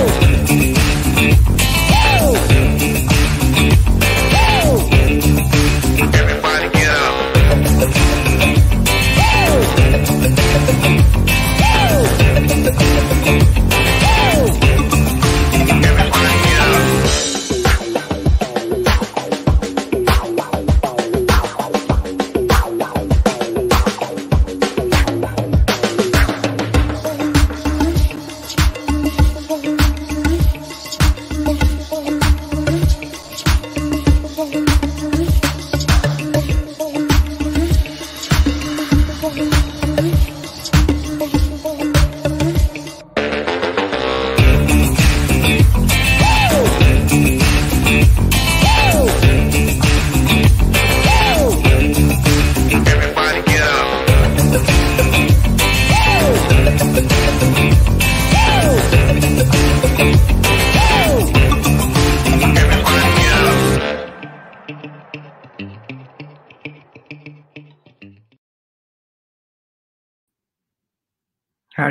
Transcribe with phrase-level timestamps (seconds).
[0.00, 0.37] Oh.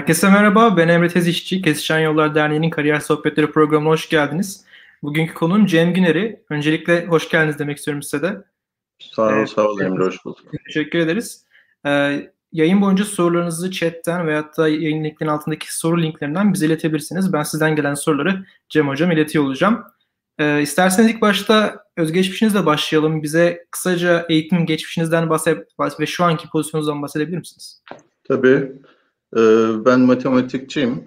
[0.08, 1.62] Herkese merhaba, ben Emre Tezişçi.
[1.62, 4.66] Kesişen Yollar Derneği'nin Kariyer Sohbetleri programına hoş geldiniz.
[5.04, 6.44] Bugünkü konuğum Cem Güner'i.
[6.50, 8.44] Öncelikle hoş geldiniz demek istiyorum size de.
[9.00, 10.46] Sağ ol, ee, sağ ol Emre, hoş bulduk.
[10.66, 11.46] Teşekkür ederiz.
[11.86, 17.34] Ee, yayın boyunca sorularınızı chatten veyahut da yayın linklerinin altındaki soru linklerinden bize iletebilirsiniz.
[17.34, 19.84] Ben sizden gelen soruları Cem Hocam iletiyor olacağım.
[20.40, 23.24] Ee, isterseniz ilk başta özgeçmişinizle başlayalım.
[23.24, 25.68] Bize kısaca eğitim geçmişinizden bahset
[26.00, 27.84] ve şu anki pozisyonunuzdan bahsedebilir misiniz?
[28.24, 28.72] Tabii.
[29.36, 29.40] Ee,
[29.86, 31.04] ben matematikçiyim.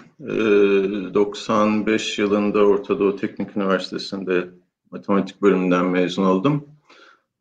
[1.14, 4.48] 95 ee, yılında Orta Doğu Teknik Üniversitesi'nde
[4.90, 6.64] matematik bölümünden mezun oldum.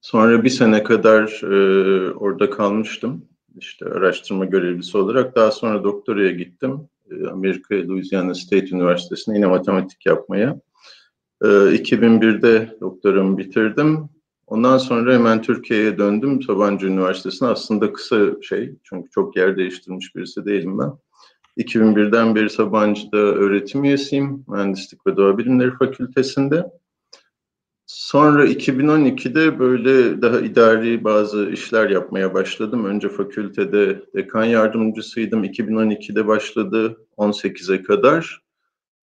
[0.02, 3.26] Sonra bir sene kadar e, orada kalmıştım.
[3.58, 5.36] İşte araştırma görevlisi olarak.
[5.36, 6.80] Daha sonra doktoraya gittim.
[7.12, 10.60] Ee, Amerika Louisiana State Üniversitesi'ne yine matematik yapmaya.
[11.42, 14.10] 2001'de doktoramı bitirdim.
[14.50, 17.48] Ondan sonra hemen Türkiye'ye döndüm Sabancı Üniversitesi'ne.
[17.50, 20.92] Aslında kısa şey çünkü çok yer değiştirmiş birisi değilim ben.
[21.58, 24.46] 2001'den beri Sabancı'da öğretim üyesiyim.
[24.48, 26.66] Mühendislik ve Doğa Bilimleri Fakültesinde.
[27.86, 32.86] Sonra 2012'de böyle daha idari bazı işler yapmaya başladım.
[32.86, 35.44] Önce fakültede dekan yardımcısıydım.
[35.44, 38.42] 2012'de başladı 18'e kadar.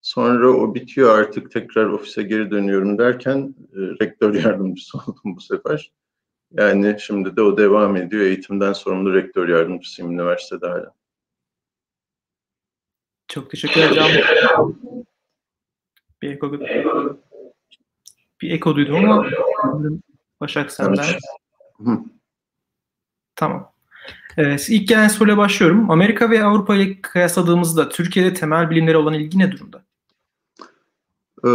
[0.06, 5.92] Sonra o bitiyor artık tekrar ofise geri dönüyorum derken e, rektör yardımcısı oldum bu sefer.
[6.52, 8.22] Yani şimdi de o devam ediyor.
[8.22, 10.94] Eğitimden sorumlu rektör yardımcısıyım üniversitede hala.
[13.28, 14.24] Çok teşekkür ederim.
[16.22, 16.52] Bir eko,
[18.40, 19.26] bir eko duydum ama
[20.40, 21.04] Başak senden.
[21.04, 22.00] Evet.
[23.36, 23.72] Tamam.
[24.36, 25.90] Evet, ilk gelen soruyla başlıyorum.
[25.90, 29.85] Amerika ve Avrupa ile kıyasladığımızda Türkiye'de temel bilimlere olan ilgi ne durumda?
[31.44, 31.48] Ee,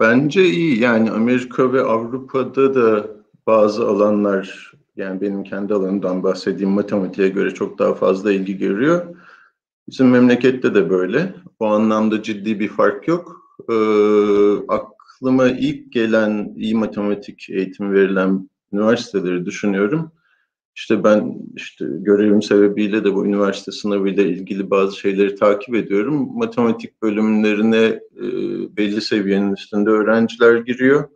[0.00, 0.80] bence iyi.
[0.80, 3.06] Yani Amerika ve Avrupa'da da
[3.46, 9.06] bazı alanlar, yani benim kendi alanımdan bahsedeyim, matematiğe göre çok daha fazla ilgi görüyor.
[9.88, 11.34] Bizim memlekette de böyle.
[11.58, 13.42] O anlamda ciddi bir fark yok.
[13.70, 20.12] Ee, aklıma ilk gelen iyi matematik eğitimi verilen üniversiteleri düşünüyorum.
[20.78, 26.38] İşte ben işte görevim sebebiyle de bu üniversite sınavıyla ilgili bazı şeyleri takip ediyorum.
[26.38, 27.84] Matematik bölümlerine
[28.16, 28.24] e,
[28.76, 31.08] belli seviyenin üstünde öğrenciler giriyor.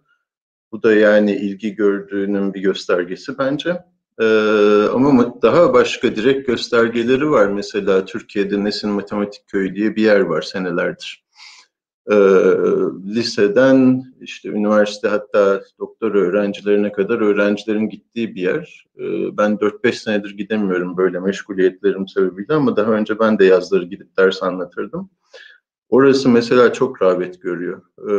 [0.72, 3.84] Bu da yani ilgi gördüğünün bir göstergesi bence.
[4.20, 4.24] Ee,
[4.92, 7.46] ama daha başka direkt göstergeleri var.
[7.46, 11.21] Mesela Türkiye'de Nesin Matematik Köyü diye bir yer var senelerdir
[12.10, 12.16] e,
[13.06, 18.86] liseden işte üniversite hatta doktora öğrencilerine kadar öğrencilerin gittiği bir yer.
[18.98, 24.16] E, ben 4-5 senedir gidemiyorum böyle meşguliyetlerim sebebiyle ama daha önce ben de yazları gidip
[24.18, 25.10] ders anlatırdım.
[25.88, 27.82] Orası mesela çok rağbet görüyor.
[27.98, 28.12] E,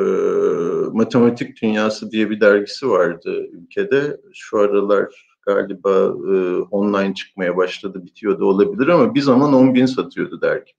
[0.93, 4.21] Matematik Dünyası diye bir dergisi vardı ülkede.
[4.33, 5.89] Şu aralar galiba
[6.33, 10.71] e, online çıkmaya başladı, bitiyor da olabilir ama bir zaman 10 bin satıyordu dergi.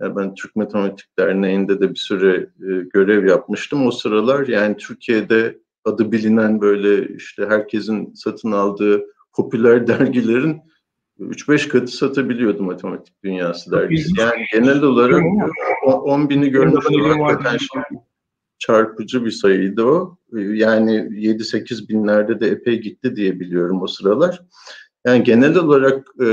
[0.00, 3.86] Ben Türk Matematik Derneği'nde de bir süre e, görev yapmıştım.
[3.86, 10.60] O sıralar yani Türkiye'de adı bilinen böyle işte herkesin satın aldığı popüler dergilerin
[11.20, 14.20] 3-5 katı satabiliyordu Matematik Dünyası dergisi.
[14.20, 15.22] Yani genel olarak
[15.86, 17.00] 10 bini görmüştüm.
[17.00, 17.58] Hakikaten
[18.58, 20.18] çarpıcı bir sayıydı o.
[20.32, 24.42] Yani 7-8 binlerde de epey gitti diye biliyorum o sıralar.
[25.06, 26.28] Yani genel olarak e,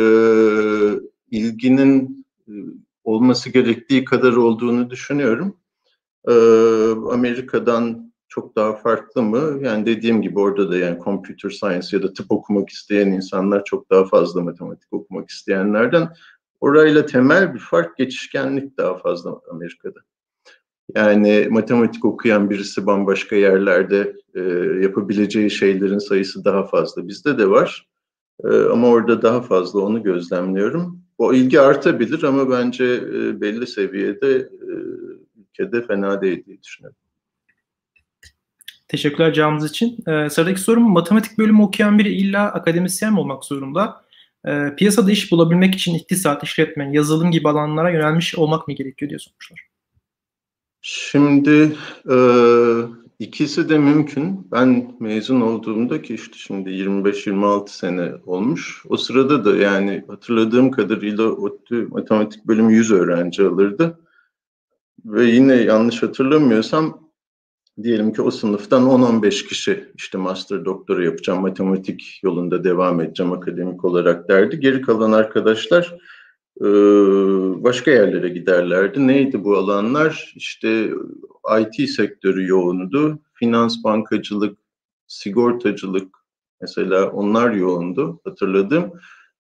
[1.32, 2.54] ilginin e,
[3.04, 5.58] olması gerektiği kadar olduğunu düşünüyorum.
[6.28, 6.32] Ee,
[7.12, 9.60] Amerika'dan çok daha farklı mı?
[9.62, 13.90] Yani dediğim gibi orada da yani computer science ya da tıp okumak isteyen insanlar çok
[13.90, 16.10] daha fazla matematik okumak isteyenlerden.
[16.60, 20.00] Orayla temel bir fark geçişkenlik daha fazla Amerika'da.
[20.96, 24.42] Yani matematik okuyan birisi bambaşka yerlerde e,
[24.84, 27.08] yapabileceği şeylerin sayısı daha fazla.
[27.08, 27.88] Bizde de var
[28.44, 31.01] e, ama orada daha fazla onu gözlemliyorum.
[31.22, 34.72] O ilgi artabilir ama bence e, belli seviyede e,
[35.42, 36.98] ülkede fena değil diye düşünüyorum.
[38.88, 39.98] Teşekkürler cevabınız için.
[40.08, 44.06] Ee, sıradaki sorum matematik bölümü okuyan biri illa akademisyen mi olmak zorunda?
[44.48, 49.20] Ee, piyasada iş bulabilmek için iktisat, işletme, yazılım gibi alanlara yönelmiş olmak mı gerekiyor diye
[49.20, 49.68] sormuşlar.
[50.82, 51.76] Şimdi
[52.10, 52.16] e,
[53.22, 54.48] ikisi de mümkün.
[54.52, 58.84] Ben mezun olduğumda ki işte şimdi 25-26 sene olmuş.
[58.90, 64.00] O sırada da yani hatırladığım kadarıyla ODTÜ matematik bölümü 100 öğrenci alırdı.
[65.06, 67.12] Ve yine yanlış hatırlamıyorsam
[67.84, 73.86] diyelim ki o sınıftan 10-15 kişi işte master doktora yapacağım, matematik yolunda devam edeceğim akademik
[73.86, 74.60] olarak derdi.
[74.60, 75.98] Geri kalan arkadaşlar
[77.64, 79.08] başka yerlere giderlerdi.
[79.08, 80.34] Neydi bu alanlar?
[80.36, 80.90] İşte
[81.60, 84.58] IT sektörü yoğundu, finans, bankacılık,
[85.08, 86.16] sigortacılık
[86.62, 88.92] mesela onlar yoğundu hatırladım.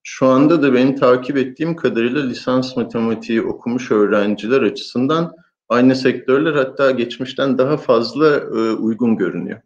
[0.03, 5.36] Şu anda da benim takip ettiğim kadarıyla lisans matematiği okumuş öğrenciler açısından
[5.69, 9.62] aynı sektörler hatta geçmişten daha fazla e, uygun görünüyor.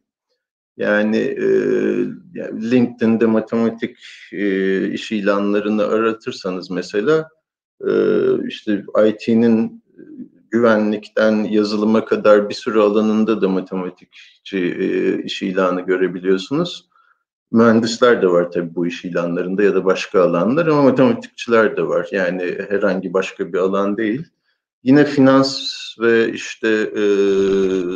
[0.77, 1.45] Yani, e,
[2.71, 3.97] LinkedIn'de matematik
[4.31, 7.29] e, iş ilanlarını aratırsanız mesela
[7.87, 7.91] e,
[8.47, 9.83] işte IT'nin
[10.55, 16.89] güvenlikten yazılıma kadar bir sürü alanında da matematikçi e, iş ilanı görebiliyorsunuz.
[17.51, 22.07] Mühendisler de var tabii bu iş ilanlarında ya da başka alanlar ama matematikçiler de var.
[22.11, 24.25] Yani herhangi başka bir alan değil.
[24.83, 27.03] Yine finans ve işte e,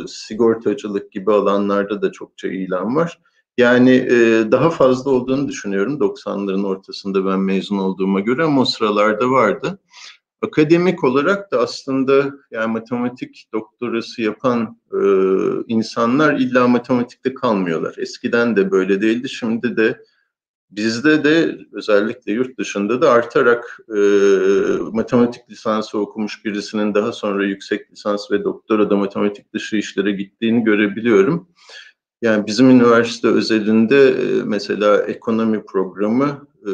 [0.08, 3.20] sigortacılık gibi alanlarda da çokça ilan var.
[3.58, 9.30] Yani e, daha fazla olduğunu düşünüyorum 90'ların ortasında ben mezun olduğuma göre ama o sıralarda
[9.30, 9.78] vardı.
[10.42, 14.98] Akademik olarak da aslında yani matematik doktorası yapan e,
[15.66, 17.94] insanlar illa matematikte kalmıyorlar.
[17.98, 20.04] Eskiden de böyle değildi, şimdi de
[20.70, 24.00] Bizde de özellikle yurt dışında da artarak e,
[24.92, 30.64] matematik lisansı okumuş birisinin daha sonra yüksek lisans ve doktora da matematik dışı işlere gittiğini
[30.64, 31.48] görebiliyorum.
[32.22, 36.70] Yani bizim üniversite özelinde e, mesela ekonomi programı e,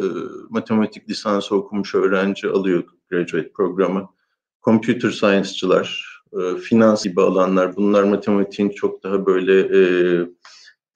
[0.51, 4.09] matematik lisansı okumuş öğrenci alıyor graduate programı.
[4.65, 9.81] Computer science'çılar, e, finans gibi alanlar bunlar matematiğin çok daha böyle e,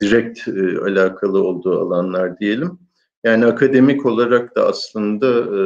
[0.01, 2.79] direkt e, alakalı olduğu alanlar diyelim.
[3.25, 5.62] Yani akademik olarak da aslında e,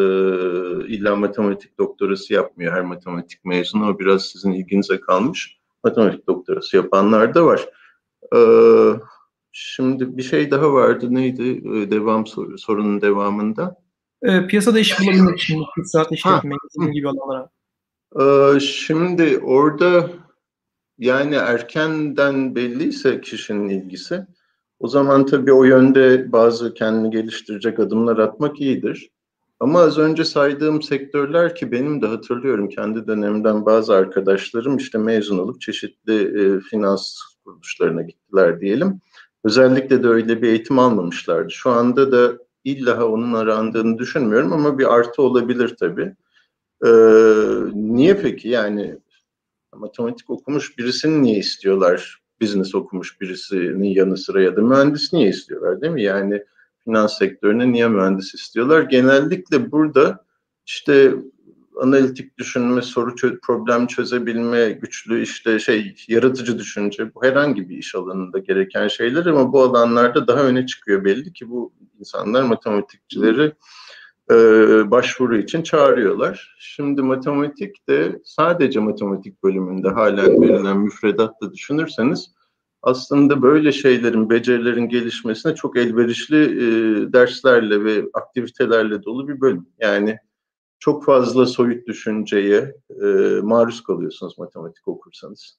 [0.88, 3.90] illa matematik doktorası yapmıyor her matematik mezunu.
[3.90, 5.58] O biraz sizin ilginize kalmış.
[5.84, 7.68] Matematik doktorası yapanlar da var.
[8.36, 8.38] E,
[9.52, 11.14] şimdi bir şey daha vardı.
[11.14, 13.83] Neydi e, devam soru, sorunun devamında?
[14.24, 16.56] E, piyasada iş bulabilmek için saat işletme
[16.92, 17.50] gibi alanlara.
[18.20, 20.10] E, şimdi orada
[20.98, 24.26] yani erkenden belliyse kişinin ilgisi
[24.78, 29.10] o zaman tabii o yönde bazı kendini geliştirecek adımlar atmak iyidir.
[29.60, 35.38] Ama az önce saydığım sektörler ki benim de hatırlıyorum kendi dönemden bazı arkadaşlarım işte mezun
[35.38, 39.00] olup çeşitli e, finans kuruluşlarına gittiler diyelim.
[39.44, 41.50] Özellikle de öyle bir eğitim almamışlardı.
[41.50, 46.14] Şu anda da illa onun arandığını düşünmüyorum ama bir artı olabilir tabii.
[46.86, 46.90] Ee,
[47.74, 48.98] niye peki yani
[49.72, 55.80] matematik okumuş birisini niye istiyorlar business okumuş birisinin yanı sıra ya da mühendis niye istiyorlar
[55.80, 56.02] değil mi?
[56.02, 56.42] Yani
[56.84, 58.82] finans sektörüne niye mühendis istiyorlar?
[58.82, 60.24] Genellikle burada
[60.66, 61.14] işte
[61.80, 67.94] analitik düşünme, soru çö problem çözebilme, güçlü işte şey yaratıcı düşünce bu herhangi bir iş
[67.94, 73.52] alanında gereken şeyler ama bu alanlarda daha öne çıkıyor belli ki bu insanlar matematikçileri
[74.30, 74.34] e,
[74.90, 76.56] başvuru için çağırıyorlar.
[76.58, 82.30] Şimdi matematikte sadece matematik bölümünde halen verilen müfredatta düşünürseniz
[82.82, 89.66] aslında böyle şeylerin, becerilerin gelişmesine çok elverişli e, derslerle ve aktivitelerle dolu bir bölüm.
[89.80, 90.18] Yani
[90.84, 93.06] çok fazla soyut düşünceye e,
[93.42, 95.58] maruz kalıyorsunuz matematik okursanız.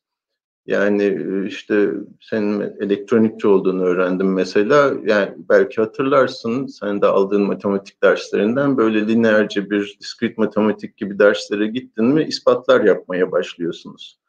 [0.65, 1.91] Yani e, işte
[2.21, 4.93] senin elektronikçi olduğunu öğrendim mesela.
[5.05, 11.67] Yani belki hatırlarsın sen de aldığın matematik derslerinden böyle lineerce bir diskrit matematik gibi derslere
[11.67, 14.19] gittin mi ispatlar yapmaya başlıyorsunuz.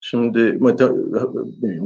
[0.00, 0.60] Şimdi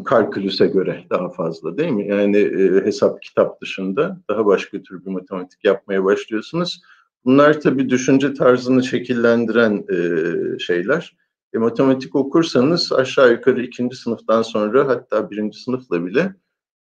[0.04, 2.08] kalkülüse göre daha fazla değil mi?
[2.08, 6.82] Yani e, hesap kitap dışında daha başka tür bir matematik yapmaya başlıyorsunuz.
[7.26, 11.16] Bunlar tabii düşünce tarzını şekillendiren e, şeyler.
[11.54, 16.34] E, matematik okursanız aşağı yukarı ikinci sınıftan sonra hatta birinci sınıfla bile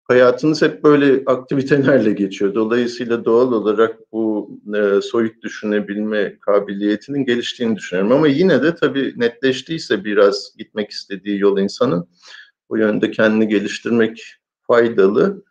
[0.03, 2.55] hayatınız hep böyle aktivitelerle geçiyor.
[2.55, 8.11] Dolayısıyla doğal olarak bu e, soyut düşünebilme kabiliyetinin geliştiğini düşünüyorum.
[8.11, 12.09] Ama yine de tabii netleştiyse biraz gitmek istediği yol insanın
[12.69, 14.23] bu yönde kendini geliştirmek
[14.67, 15.43] faydalı.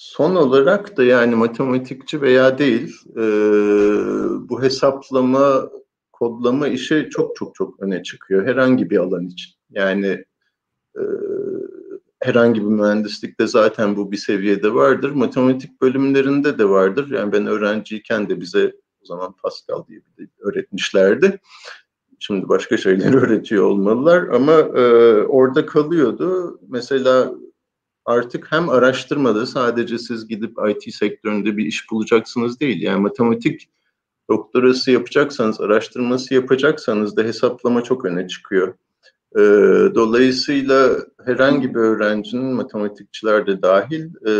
[0.00, 3.22] Son olarak da yani matematikçi veya değil e,
[4.48, 5.70] bu hesaplama,
[6.12, 9.52] kodlama işi çok çok çok öne çıkıyor herhangi bir alan için.
[9.70, 10.24] Yani
[10.96, 11.02] e,
[12.20, 15.10] herhangi bir mühendislikte zaten bu bir seviyede vardır.
[15.10, 17.10] Matematik bölümlerinde de vardır.
[17.10, 21.40] Yani ben öğrenciyken de bize o zaman Pascal diye bir öğretmişlerdi.
[22.18, 26.60] Şimdi başka şeyler öğretiyor olmalılar ama e, orada kalıyordu.
[26.68, 27.34] Mesela
[28.08, 32.82] artık hem araştırmada sadece siz gidip IT sektöründe bir iş bulacaksınız değil.
[32.82, 33.68] Yani matematik
[34.30, 38.74] doktorası yapacaksanız, araştırması yapacaksanız da hesaplama çok öne çıkıyor.
[39.36, 39.40] E,
[39.94, 44.32] dolayısıyla herhangi bir öğrencinin matematikçiler de dahil e,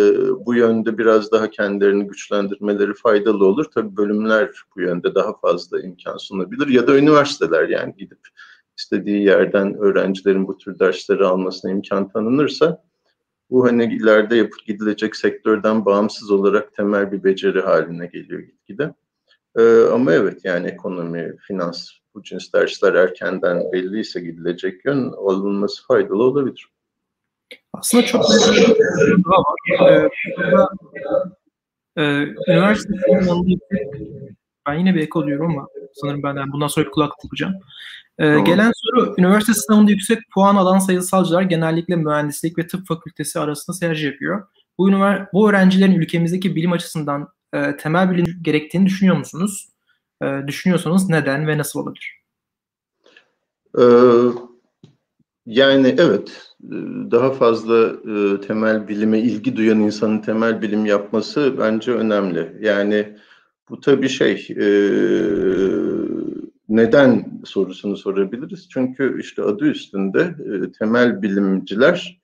[0.46, 3.64] bu yönde biraz daha kendilerini güçlendirmeleri faydalı olur.
[3.74, 8.20] Tabii bölümler bu yönde daha fazla imkan sunabilir ya da üniversiteler yani gidip
[8.78, 12.82] istediği yerden öğrencilerin bu tür dersleri almasına imkan tanınırsa
[13.50, 18.94] bu hani ileride yapıp gidilecek sektörden bağımsız olarak temel bir beceri haline geliyor gitgide.
[19.58, 26.22] Ee, ama evet yani ekonomi, finans, bu cins dersler erkenden belliyse gidilecek yön alınması faydalı
[26.22, 26.68] olabilir.
[27.72, 28.24] Aslında çok.
[31.96, 32.94] Ee, e, üniversite
[34.66, 37.54] ben yine bir eko diyorum ama sanırım benden bundan sonra bir kulak takacağım.
[38.18, 38.44] Ee, tamam.
[38.44, 44.06] Gelen soru, üniversite sınavında yüksek puan alan sayısalcılar genellikle mühendislik ve tıp fakültesi arasında tercih
[44.06, 44.46] yapıyor.
[44.78, 44.90] Bu,
[45.32, 49.68] bu öğrencilerin ülkemizdeki bilim açısından e, temel bilim gerektiğini düşünüyor musunuz?
[50.22, 52.18] E, düşünüyorsanız neden ve nasıl olabilir?
[53.78, 53.82] Ee,
[55.46, 56.54] yani evet,
[57.10, 62.56] daha fazla e, temel bilime ilgi duyan insanın temel bilim yapması bence önemli.
[62.60, 63.16] Yani
[63.70, 64.66] bu tabii şey, e,
[66.68, 68.68] neden sorusunu sorabiliriz.
[68.68, 72.20] Çünkü işte adı üstünde e, temel bilimciler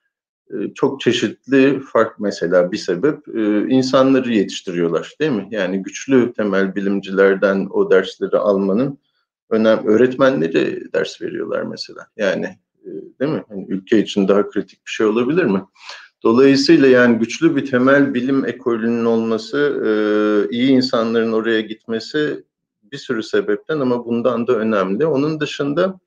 [0.51, 5.49] e, çok çeşitli fark mesela bir sebep e, insanları yetiştiriyorlar değil mi?
[5.51, 8.99] Yani güçlü temel bilimcilerden o dersleri almanın
[9.51, 12.07] önem öğretmenleri ders veriyorlar mesela.
[12.17, 12.47] Yani
[12.85, 13.45] e, değil mi?
[13.51, 15.63] Yani ülke için daha kritik bir şey olabilir mi?
[16.23, 19.79] Dolayısıyla yani güçlü bir temel bilim ekolünün olması,
[20.51, 22.45] iyi insanların oraya gitmesi
[22.95, 25.07] bir sürü sebepten ama bundan da önemli.
[25.07, 26.01] Onun dışında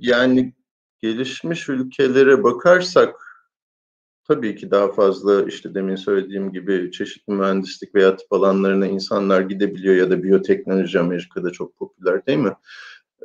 [0.00, 0.54] yani
[1.02, 3.16] gelişmiş ülkelere bakarsak
[4.28, 9.94] tabii ki daha fazla işte demin söylediğim gibi çeşitli mühendislik veya tıp alanlarına insanlar gidebiliyor
[9.94, 12.52] ya da biyoteknoloji Amerika'da çok popüler değil mi?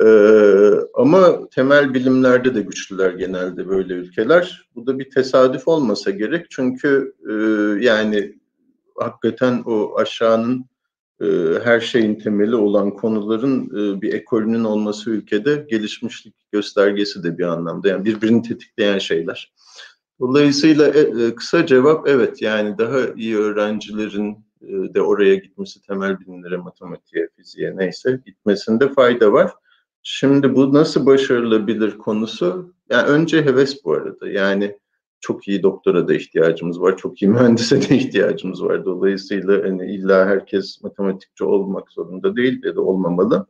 [0.04, 4.70] Ee, ama temel bilimlerde de güçlüler genelde böyle ülkeler.
[4.75, 7.34] Bu da bir tesadüf olmasa gerek çünkü e,
[7.86, 8.39] yani
[9.00, 10.78] hakikaten o aşağının e,
[11.63, 17.89] her şeyin temeli olan konuların e, bir ekolünün olması ülkede gelişmişlik göstergesi de bir anlamda.
[17.89, 19.53] Yani birbirini tetikleyen şeyler.
[20.19, 27.29] Dolayısıyla e, kısa cevap evet yani daha iyi öğrencilerin de oraya gitmesi temel bilimlere, matematiğe,
[27.35, 29.51] fiziğe neyse gitmesinde fayda var.
[30.03, 34.77] Şimdi bu nasıl başarılabilir konusu yani önce heves bu arada yani
[35.21, 38.85] çok iyi doktora da ihtiyacımız var, çok iyi mühendise de ihtiyacımız var.
[38.85, 43.47] Dolayısıyla hani illa herkes matematikçi olmak zorunda değil ya da olmamalı.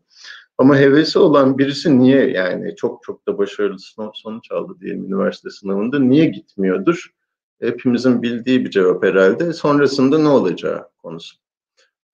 [0.57, 3.77] Ama hevesi olan birisi niye yani çok çok da başarılı
[4.13, 7.13] sonuç aldı diyelim üniversite sınavında niye gitmiyordur?
[7.61, 9.53] Hepimizin bildiği bir cevap herhalde.
[9.53, 11.35] Sonrasında ne olacağı konusu.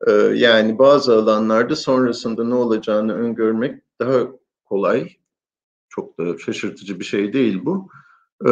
[0.08, 4.28] Ee, yani bazı alanlarda sonrasında ne olacağını öngörmek daha
[4.66, 5.10] kolay.
[5.90, 7.90] Çok da şaşırtıcı bir şey değil bu.
[8.44, 8.48] Ee,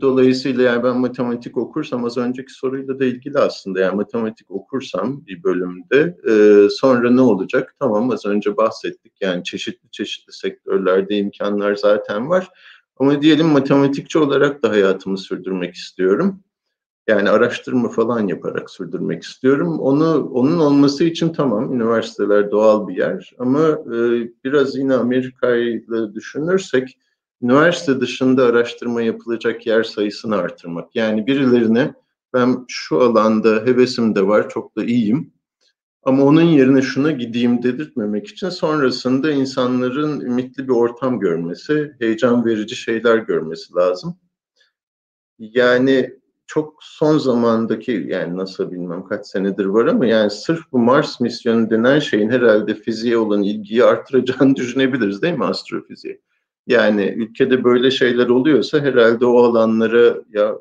[0.00, 5.42] dolayısıyla yani ben matematik okursam az önceki soruyla da ilgili aslında yani matematik okursam bir
[5.42, 7.74] bölümde e, sonra ne olacak?
[7.78, 12.48] Tamam az önce bahsettik yani çeşitli çeşitli sektörlerde imkanlar zaten var.
[12.96, 16.40] Ama diyelim matematikçi olarak da hayatımı sürdürmek istiyorum.
[17.08, 19.80] Yani araştırma falan yaparak sürdürmek istiyorum.
[19.80, 23.96] Onu onun olması için tamam üniversiteler doğal bir yer ama e,
[24.44, 26.98] biraz yine Amerika'yı düşünürsek
[27.44, 30.96] üniversite dışında araştırma yapılacak yer sayısını artırmak.
[30.96, 31.94] Yani birilerine
[32.32, 35.32] ben şu alanda hevesim de var, çok da iyiyim.
[36.02, 42.76] Ama onun yerine şuna gideyim dedirtmemek için sonrasında insanların ümitli bir ortam görmesi, heyecan verici
[42.76, 44.16] şeyler görmesi lazım.
[45.38, 51.20] Yani çok son zamandaki yani nasıl bilmem kaç senedir var ama yani sırf bu Mars
[51.20, 56.20] misyonu denen şeyin herhalde fiziğe olan ilgiyi artıracağını düşünebiliriz değil mi astrofiziğe?
[56.66, 60.58] Yani ülkede böyle şeyler oluyorsa herhalde o alanlara ya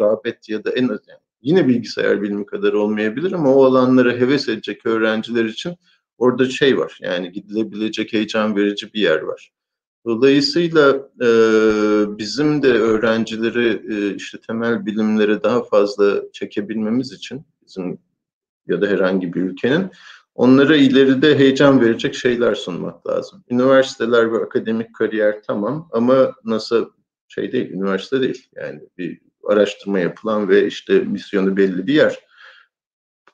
[0.00, 4.48] rağbet ya da en az yani yine bilgisayar bilimi kadar olmayabilir ama o alanlara heves
[4.48, 5.76] edecek öğrenciler için
[6.18, 9.52] orada şey var yani gidilebilecek heyecan verici bir yer var.
[10.06, 11.28] Dolayısıyla e,
[12.18, 17.98] bizim de öğrencileri e, işte temel bilimlere daha fazla çekebilmemiz için bizim
[18.66, 19.90] ya da herhangi bir ülkenin
[20.34, 23.44] onlara ileride heyecan verecek şeyler sunmak lazım.
[23.50, 26.86] Üniversiteler ve akademik kariyer tamam ama NASA
[27.28, 28.48] şey değil, üniversite değil.
[28.56, 32.18] Yani bir araştırma yapılan ve işte misyonu belli bir yer.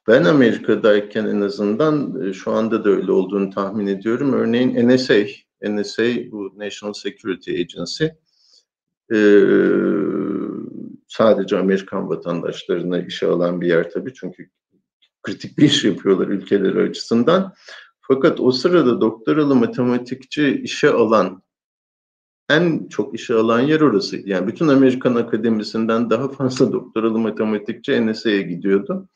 [0.08, 4.32] Ben Amerika'dayken en azından e, şu anda da öyle olduğunu tahmin ediyorum.
[4.32, 5.14] Örneğin NSA,
[5.62, 8.04] NSA bu National Security Agency
[9.12, 9.18] e,
[11.08, 14.50] sadece Amerikan vatandaşlarına işe alan bir yer tabii çünkü
[15.28, 17.54] kritik bir iş yapıyorlar ülkeleri açısından.
[18.00, 21.42] Fakat o sırada doktoralı matematikçi işe alan
[22.50, 24.20] en çok işe alan yer orası.
[24.24, 29.08] Yani bütün Amerikan akademisinden daha fazla doktoralı matematikçi NSA'ya gidiyordu.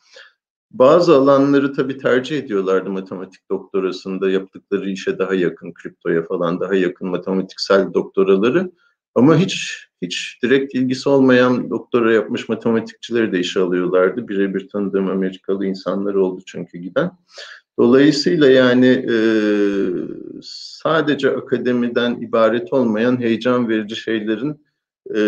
[0.71, 7.07] Bazı alanları tabii tercih ediyorlardı matematik doktorasında yaptıkları işe daha yakın, kriptoya falan daha yakın
[7.07, 8.71] matematiksel doktoraları.
[9.15, 14.27] Ama hiç hiç direkt ilgisi olmayan doktora yapmış matematikçileri de işe alıyorlardı.
[14.27, 17.11] Birebir tanıdığım Amerikalı insanlar oldu çünkü giden.
[17.79, 19.15] Dolayısıyla yani e,
[20.83, 24.63] sadece akademiden ibaret olmayan heyecan verici şeylerin
[25.09, 25.19] e,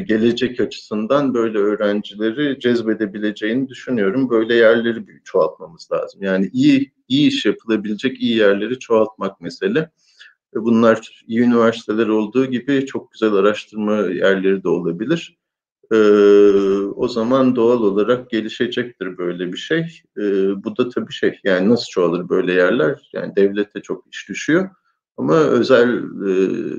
[0.00, 4.30] gelecek açısından böyle öğrencileri cezbedebileceğini düşünüyorum.
[4.30, 6.22] Böyle yerleri çoğaltmamız lazım.
[6.22, 9.90] Yani iyi iyi iş yapılabilecek iyi yerleri çoğaltmak mesele.
[10.54, 15.38] Bunlar iyi üniversiteler olduğu gibi çok güzel araştırma yerleri de olabilir.
[15.92, 15.96] Ee,
[16.96, 20.02] o zaman doğal olarak gelişecektir böyle bir şey.
[20.18, 23.10] Ee, bu da tabii şey yani nasıl çoğalır böyle yerler?
[23.12, 24.70] Yani devlete çok iş düşüyor.
[25.16, 25.88] Ama özel
[26.26, 26.30] e,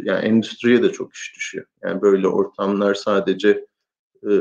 [0.03, 1.65] yani endüstriye de çok iş düşüyor.
[1.83, 3.49] Yani böyle ortamlar sadece
[4.23, 4.31] e,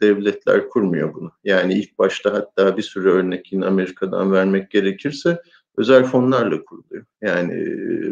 [0.00, 1.32] devletler kurmuyor bunu.
[1.44, 5.38] Yani ilk başta hatta bir sürü örnek yine Amerika'dan vermek gerekirse
[5.76, 7.04] özel fonlarla kuruluyor.
[7.22, 7.54] Yani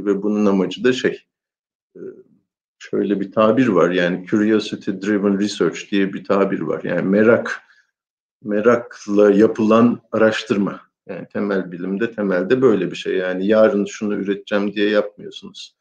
[0.06, 1.25] ve bunun amacı da şey
[2.78, 6.85] şöyle bir tabir var yani curiosity driven research diye bir tabir var.
[6.85, 7.61] Yani merak
[8.42, 10.81] merakla yapılan araştırma.
[11.09, 13.16] Yani temel bilimde temelde böyle bir şey.
[13.16, 15.77] Yani yarın şunu üreteceğim diye yapmıyorsunuz.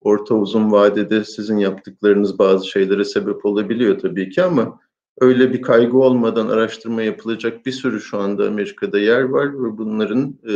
[0.00, 4.80] Orta uzun vadede sizin yaptıklarınız bazı şeylere sebep olabiliyor tabii ki ama
[5.20, 10.38] öyle bir kaygı olmadan araştırma yapılacak bir sürü şu anda Amerika'da yer var ve bunların
[10.48, 10.54] e,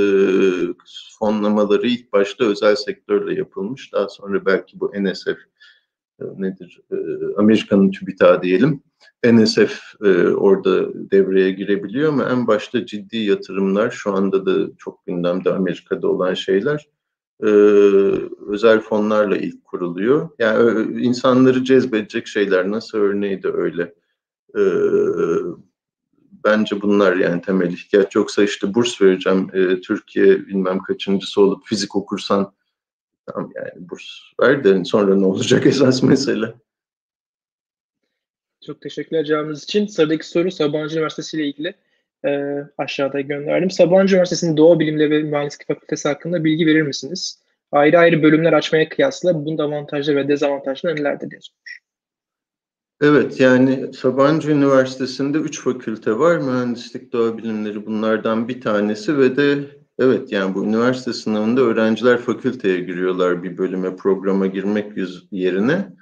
[1.18, 3.92] fonlamaları ilk başta özel sektörle yapılmış.
[3.92, 5.38] Daha sonra belki bu NSF
[6.20, 6.96] e, nedir e,
[7.36, 8.82] Amerika'nın TÜBİTAK diyelim.
[9.24, 15.52] NSF e, orada devreye girebiliyor ama en başta ciddi yatırımlar şu anda da çok gündemde
[15.52, 16.88] Amerika'da olan şeyler
[17.42, 17.48] e,
[18.48, 20.28] özel fonlarla ilk kuruluyor.
[20.38, 23.94] Yani insanları cezbedecek şeyler nasıl örneği de öyle
[24.56, 24.62] e,
[26.44, 28.14] bence bunlar yani temel ihtiyaç.
[28.14, 32.52] Yoksa işte burs vereceğim e, Türkiye bilmem kaçıncısı olup fizik okursan
[33.26, 34.04] tamam yani burs
[34.40, 36.54] ver de sonra ne olacak esas mesele.
[38.66, 39.86] Çok teşekkürler cevabınız için.
[39.86, 41.74] Sıradaki soru Sabancı Üniversitesi ile ilgili
[42.26, 43.70] e, aşağıda gönderdim.
[43.70, 47.42] Sabancı Üniversitesi'nin Doğa Bilimleri ve Mühendislik Fakültesi hakkında bilgi verir misiniz?
[47.72, 51.80] Ayrı ayrı bölümler açmaya kıyasla bunun avantajları ve dezavantajları nelerdir diye sormuş.
[53.02, 56.38] Evet yani Sabancı Üniversitesi'nde üç fakülte var.
[56.38, 62.80] Mühendislik, doğa bilimleri bunlardan bir tanesi ve de evet yani bu üniversite sınavında öğrenciler fakülteye
[62.80, 64.92] giriyorlar bir bölüme, programa girmek
[65.30, 65.92] yerine.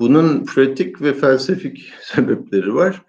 [0.00, 3.02] Bunun pratik ve felsefik sebepleri var.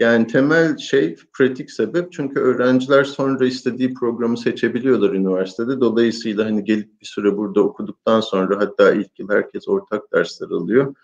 [0.00, 5.80] Yani temel şey pratik sebep çünkü öğrenciler sonra istediği programı seçebiliyorlar üniversitede.
[5.80, 10.94] Dolayısıyla hani gelip bir süre burada okuduktan sonra hatta ilk yıl herkes ortak dersler alıyor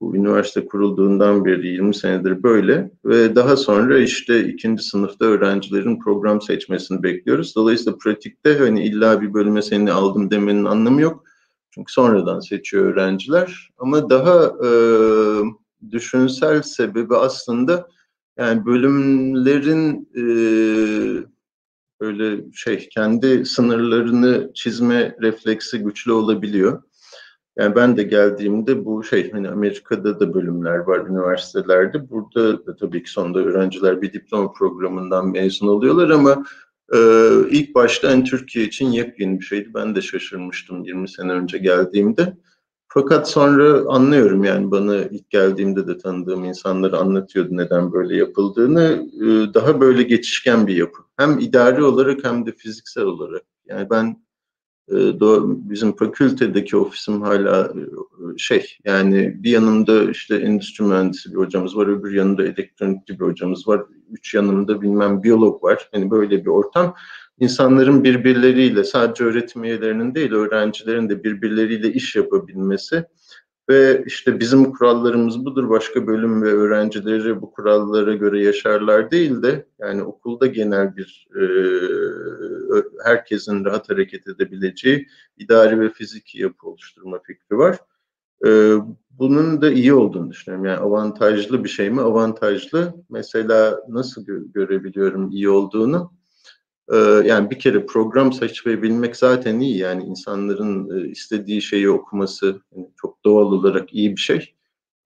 [0.00, 6.42] bu üniversite kurulduğundan beri 20 senedir böyle ve daha sonra işte ikinci sınıfta öğrencilerin program
[6.42, 7.56] seçmesini bekliyoruz.
[7.56, 11.24] Dolayısıyla pratikte hani illa bir bölüme seni aldım demenin anlamı yok.
[11.70, 13.70] Çünkü sonradan seçiyor öğrenciler.
[13.78, 14.70] Ama daha e,
[15.90, 17.88] düşünsel sebebi aslında
[18.38, 20.24] yani bölümlerin e,
[22.00, 26.82] böyle şey kendi sınırlarını çizme refleksi güçlü olabiliyor.
[27.58, 32.10] Yani ben de geldiğimde bu şey hani Amerika'da da bölümler var üniversitelerde.
[32.10, 36.44] Burada da tabii ki sonunda öğrenciler bir diploma programından mezun oluyorlar ama
[36.94, 36.98] e,
[37.50, 39.70] ilk başta en Türkiye için yepyeni bir şeydi.
[39.74, 42.36] Ben de şaşırmıştım 20 sene önce geldiğimde.
[42.88, 49.08] Fakat sonra anlıyorum yani bana ilk geldiğimde de tanıdığım insanları anlatıyordu neden böyle yapıldığını.
[49.22, 51.02] E, daha böyle geçişken bir yapı.
[51.16, 53.42] Hem idari olarak hem de fiziksel olarak.
[53.66, 54.22] Yani ben
[55.70, 57.72] bizim fakültedeki ofisim hala
[58.36, 63.68] şey yani bir yanımda işte endüstri mühendisi bir hocamız var öbür yanında elektronikçi bir hocamız
[63.68, 63.82] var.
[64.10, 65.88] Üç yanımda bilmem biyolog var.
[65.92, 66.94] Hani böyle bir ortam.
[67.38, 73.04] İnsanların birbirleriyle sadece öğretim üyelerinin değil öğrencilerin de birbirleriyle iş yapabilmesi
[73.70, 79.66] ve işte bizim kurallarımız budur başka bölüm ve öğrencileri bu kurallara göre yaşarlar değil de
[79.78, 81.42] yani okulda genel bir e,
[83.04, 85.06] herkesin rahat hareket edebileceği
[85.36, 87.78] idari ve fiziki yapı oluşturma fikri var.
[88.46, 88.74] E,
[89.10, 90.66] bunun da iyi olduğunu düşünüyorum.
[90.66, 92.00] Yani avantajlı bir şey mi?
[92.00, 92.94] Avantajlı.
[93.10, 96.19] Mesela nasıl gö- görebiliyorum iyi olduğunu?
[96.92, 102.60] Ee, yani bir kere program seçebilmek zaten iyi yani insanların e, istediği şeyi okuması
[102.96, 104.54] çok doğal olarak iyi bir şey.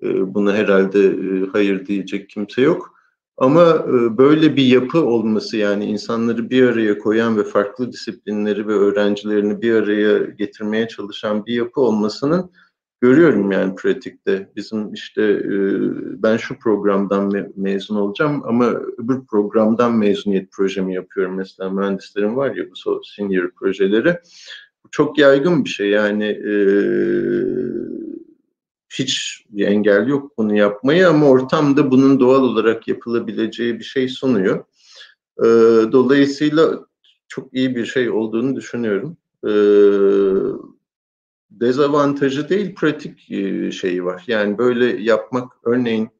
[0.02, 2.94] Ee, buna herhalde e, hayır diyecek kimse yok.
[3.36, 8.72] Ama e, böyle bir yapı olması yani insanları bir araya koyan ve farklı disiplinleri ve
[8.72, 12.50] öğrencilerini bir araya getirmeye çalışan bir yapı olmasının
[13.04, 14.48] görüyorum yani pratikte.
[14.56, 15.52] Bizim işte e,
[16.22, 18.66] ben şu programdan me- mezun olacağım ama
[18.98, 21.34] öbür programdan mezuniyet projemi yapıyorum.
[21.34, 24.18] Mesela mühendislerim var ya bu senior projeleri.
[24.84, 26.52] Bu çok yaygın bir şey yani e,
[28.90, 34.64] hiç bir engel yok bunu yapmaya ama ortamda bunun doğal olarak yapılabileceği bir şey sunuyor.
[35.38, 35.46] E,
[35.92, 36.80] dolayısıyla
[37.28, 39.16] çok iyi bir şey olduğunu düşünüyorum.
[39.46, 39.52] E,
[41.50, 44.24] dezavantajı değil pratik e, şeyi var.
[44.26, 46.10] Yani böyle yapmak örneğin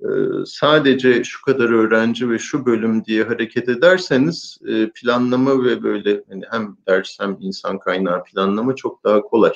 [0.00, 0.08] e,
[0.46, 6.44] sadece şu kadar öğrenci ve şu bölüm diye hareket ederseniz e, planlama ve böyle hani
[6.50, 9.52] hem ders hem insan kaynağı planlama çok daha kolay.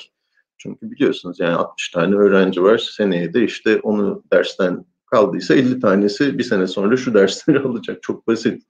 [0.57, 2.77] Çünkü biliyorsunuz yani 60 tane öğrenci var.
[2.77, 8.03] Seneye de işte onu dersten kaldıysa 50 tanesi bir sene sonra şu dersleri alacak.
[8.03, 8.63] Çok basit.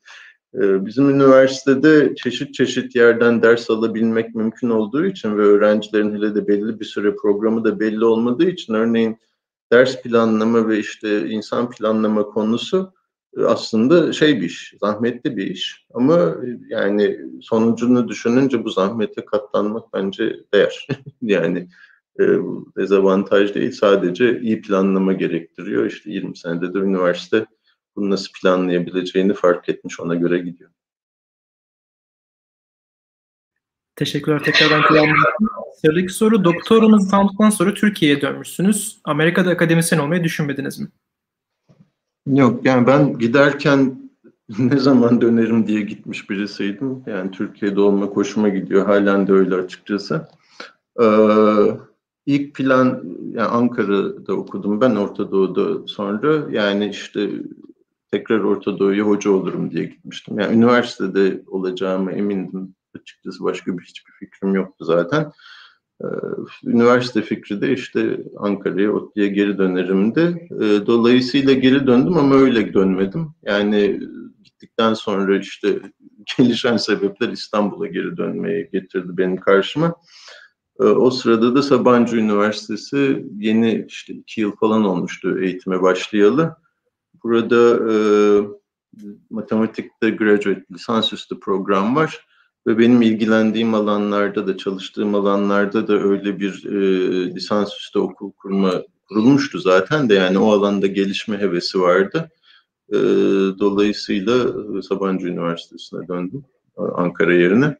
[0.55, 6.47] Ee, bizim üniversitede çeşit çeşit yerden ders alabilmek mümkün olduğu için ve öğrencilerin hele de
[6.47, 9.17] belli bir süre programı da belli olmadığı için örneğin
[9.71, 12.93] ders planlama ve işte insan planlama konusu
[13.37, 15.85] e, aslında şey bir iş, zahmetli bir iş.
[15.93, 20.87] Ama e, yani sonucunu düşününce bu zahmete katlanmak bence değer.
[21.21, 21.67] yani
[22.19, 22.23] e,
[22.77, 25.85] dezavantaj değil, sadece iyi planlama gerektiriyor.
[25.85, 27.45] İşte 20 senede de üniversite
[27.99, 30.69] bunu nasıl planlayabileceğini fark etmiş ona göre gidiyor.
[33.95, 34.83] Teşekkürler tekrardan
[35.81, 38.99] Sıradaki soru doktoranızı tamamladıktan sonra Türkiye'ye dönmüşsünüz.
[39.03, 40.87] Amerika'da akademisyen olmayı düşünmediniz mi?
[42.27, 44.11] Yok yani ben giderken
[44.59, 47.03] ne zaman dönerim diye gitmiş birisiydim.
[47.07, 48.85] Yani Türkiye'de olma hoşuma gidiyor.
[48.85, 50.27] Halen de öyle açıkçası.
[51.01, 51.05] Ee,
[52.25, 56.51] ilk plan yani Ankara'da okudum ben Orta Doğu'da sonra.
[56.51, 57.29] Yani işte
[58.11, 60.39] tekrar Orta Doğu'ya hoca olurum diye gitmiştim.
[60.39, 62.75] Yani üniversitede olacağımı emindim.
[62.95, 65.31] Açıkçası başka bir hiçbir fikrim yoktu zaten.
[66.03, 66.05] Ee,
[66.63, 70.47] üniversite fikri de işte Ankara'ya, ODTÜ'ye geri dönerimdi.
[70.51, 73.27] Ee, dolayısıyla geri döndüm ama öyle dönmedim.
[73.43, 73.99] Yani
[74.43, 75.79] gittikten sonra işte
[76.37, 79.95] gelişen sebepler İstanbul'a geri dönmeye getirdi benim karşıma.
[80.79, 86.55] Ee, o sırada da Sabancı Üniversitesi yeni işte iki yıl falan olmuştu eğitime başlayalı.
[87.23, 87.95] Burada e,
[89.29, 92.27] matematikte graduate lisansüstü program var
[92.67, 99.59] ve benim ilgilendiğim alanlarda da çalıştığım alanlarda da öyle bir e, lisansüstü okul kurma kurulmuştu
[99.59, 102.29] zaten de yani o alanda gelişme hevesi vardı.
[102.89, 102.97] E,
[103.59, 106.45] dolayısıyla Sabancı Üniversitesi'ne döndüm
[106.77, 107.77] Ankara yerine.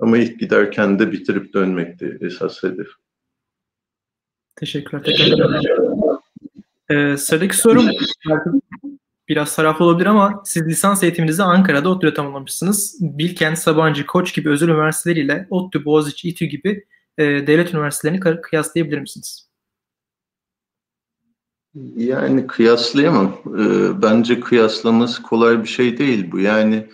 [0.00, 2.88] Ama ilk giderken de bitirip dönmekti esas hedef.
[4.56, 5.04] Teşekkürler.
[5.04, 5.26] Tekrar
[6.92, 7.86] ee, sıradaki sorum
[9.28, 12.98] biraz taraflı olabilir ama siz lisans eğitiminizi Ankara'da ODTÜ'de tamamlamışsınız.
[13.00, 16.84] Bilkent, Sabancı, Koç gibi özel üniversiteleriyle ODTÜ, Boğaziçi, İTÜ gibi
[17.18, 19.48] e, devlet üniversitelerini kıyaslayabilir misiniz?
[21.96, 23.38] Yani kıyaslayamam.
[23.46, 26.38] E, bence kıyaslaması kolay bir şey değil bu.
[26.38, 26.86] Yani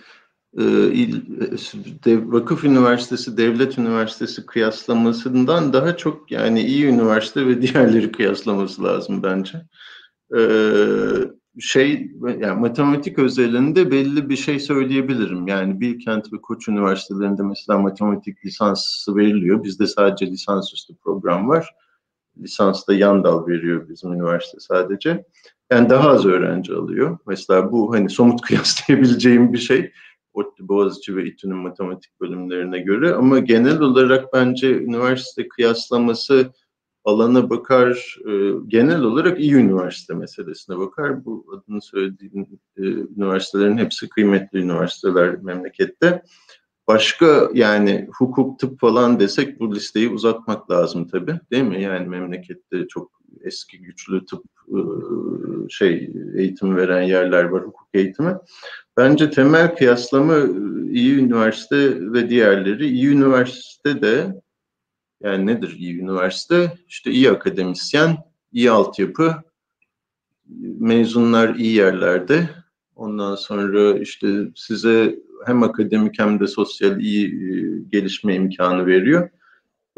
[0.57, 1.21] il,
[2.05, 9.23] de, vakıf üniversitesi, devlet üniversitesi kıyaslamasından daha çok yani iyi üniversite ve diğerleri kıyaslaması lazım
[9.23, 9.61] bence.
[10.37, 10.41] E,
[11.59, 15.47] şey yani matematik özelinde belli bir şey söyleyebilirim.
[15.47, 19.63] Yani Bilkent ve Koç üniversitelerinde mesela matematik lisansı veriliyor.
[19.63, 21.75] Bizde sadece lisansüstü program var.
[22.37, 25.25] Lisansta yan dal veriyor bizim üniversite sadece.
[25.71, 27.17] Yani daha az öğrenci alıyor.
[27.27, 29.91] Mesela bu hani somut kıyaslayabileceğim bir şey.
[30.59, 33.13] Boğaziçi ve İTÜ'nün matematik bölümlerine göre.
[33.13, 36.51] Ama genel olarak bence üniversite kıyaslaması
[37.03, 38.31] alana bakar, e,
[38.67, 41.25] genel olarak iyi üniversite meselesine bakar.
[41.25, 42.81] Bu adını söylediğim e,
[43.17, 46.23] üniversitelerin hepsi kıymetli üniversiteler memlekette.
[46.89, 51.39] Başka yani hukuk, tıp falan desek bu listeyi uzatmak lazım tabii.
[51.51, 51.81] Değil mi?
[51.81, 54.43] Yani memlekette çok eski güçlü tıp
[55.69, 58.37] şey eğitim veren yerler var, hukuk eğitimi.
[58.97, 60.37] Bence temel kıyaslama
[60.91, 62.87] iyi üniversite ve diğerleri.
[62.87, 64.41] iyi üniversite de
[65.23, 66.77] yani nedir iyi üniversite?
[66.87, 68.17] İşte iyi akademisyen,
[68.51, 69.35] iyi altyapı,
[70.79, 72.49] mezunlar iyi yerlerde.
[72.95, 79.29] Ondan sonra işte size hem akademik hem de sosyal iyi e, gelişme imkanı veriyor.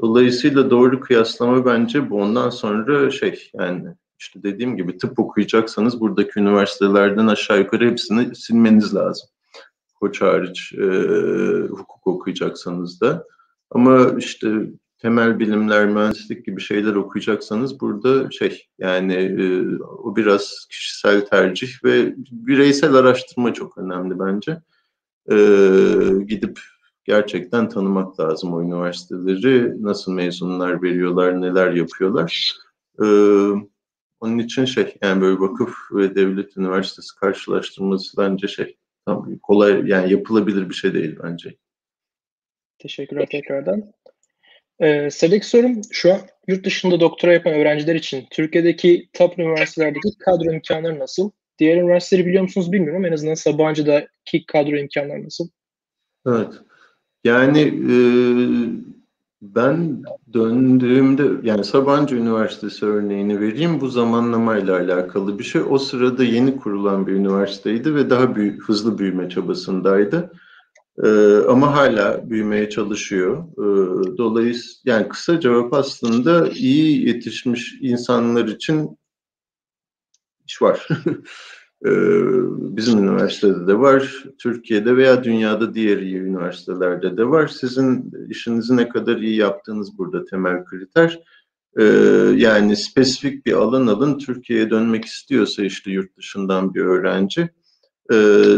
[0.02, 2.22] Dolayısıyla doğru kıyaslama bence bu.
[2.22, 8.96] Ondan sonra şey yani işte dediğim gibi tıp okuyacaksanız buradaki üniversitelerden aşağı yukarı hepsini silmeniz
[8.96, 9.30] lazım.
[10.00, 10.86] Koç hariç e,
[11.70, 13.26] hukuk okuyacaksanız da.
[13.72, 14.48] Ama işte
[14.98, 22.16] temel bilimler, mühendislik gibi şeyler okuyacaksanız burada şey yani e, o biraz kişisel tercih ve
[22.32, 24.62] bireysel araştırma çok önemli bence.
[25.30, 25.36] E,
[26.28, 26.60] gidip
[27.04, 32.58] gerçekten tanımak lazım o üniversiteleri, nasıl mezunlar veriyorlar, neler yapıyorlar.
[33.04, 33.06] E,
[34.20, 38.78] onun için şey yani böyle vakıf ve devlet üniversitesi karşılaştırması bence şey
[39.44, 41.56] kolay yani yapılabilir bir şey değil bence.
[42.80, 43.94] Teşekkürler tekrardan.
[44.80, 50.54] Ee, sıradaki sorum şu an yurt dışında doktora yapan öğrenciler için Türkiye'deki top üniversitelerdeki kadro
[50.54, 51.32] imkanları nasıl?
[51.62, 55.48] Diğer üniversiteleri biliyor musunuz bilmiyorum en azından Sabancı'daki kadro imkanları nasıl?
[56.28, 56.54] Evet.
[57.24, 57.96] Yani e,
[59.42, 63.82] ben döndüğümde yani Sabancı Üniversitesi örneğini vereyim.
[63.82, 65.62] Bu zamanlamayla alakalı bir şey.
[65.70, 70.32] O sırada yeni kurulan bir üniversiteydi ve daha büyük, hızlı büyüme çabasındaydı.
[71.04, 73.38] Ee, ama hala büyümeye çalışıyor.
[73.38, 78.98] Ee, dolayısıyla yani kısa cevap aslında iyi yetişmiş insanlar için
[80.52, 80.88] iş var.
[81.86, 81.92] ee,
[82.78, 87.48] bizim üniversitede de var, Türkiye'de veya dünyada diğer iyi üniversitelerde de var.
[87.48, 91.20] Sizin işinizi ne kadar iyi yaptığınız burada temel kriter.
[91.80, 91.84] Ee,
[92.36, 97.50] yani spesifik bir alan alın, Türkiye'ye dönmek istiyorsa işte yurt dışından bir öğrenci
[98.12, 98.16] e,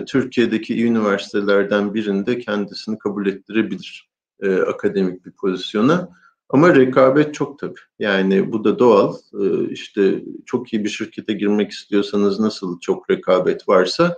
[0.07, 4.09] Türkiye'deki iyi üniversitelerden birinde kendisini kabul ettirebilir
[4.41, 6.09] e, akademik bir pozisyona.
[6.49, 7.79] Ama rekabet çok tabii.
[7.99, 9.15] Yani bu da doğal.
[9.41, 14.17] E, işte çok iyi bir şirkete girmek istiyorsanız nasıl çok rekabet varsa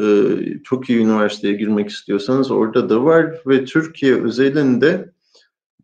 [0.00, 0.04] e,
[0.64, 5.12] çok iyi üniversiteye girmek istiyorsanız orada da var ve Türkiye özelinde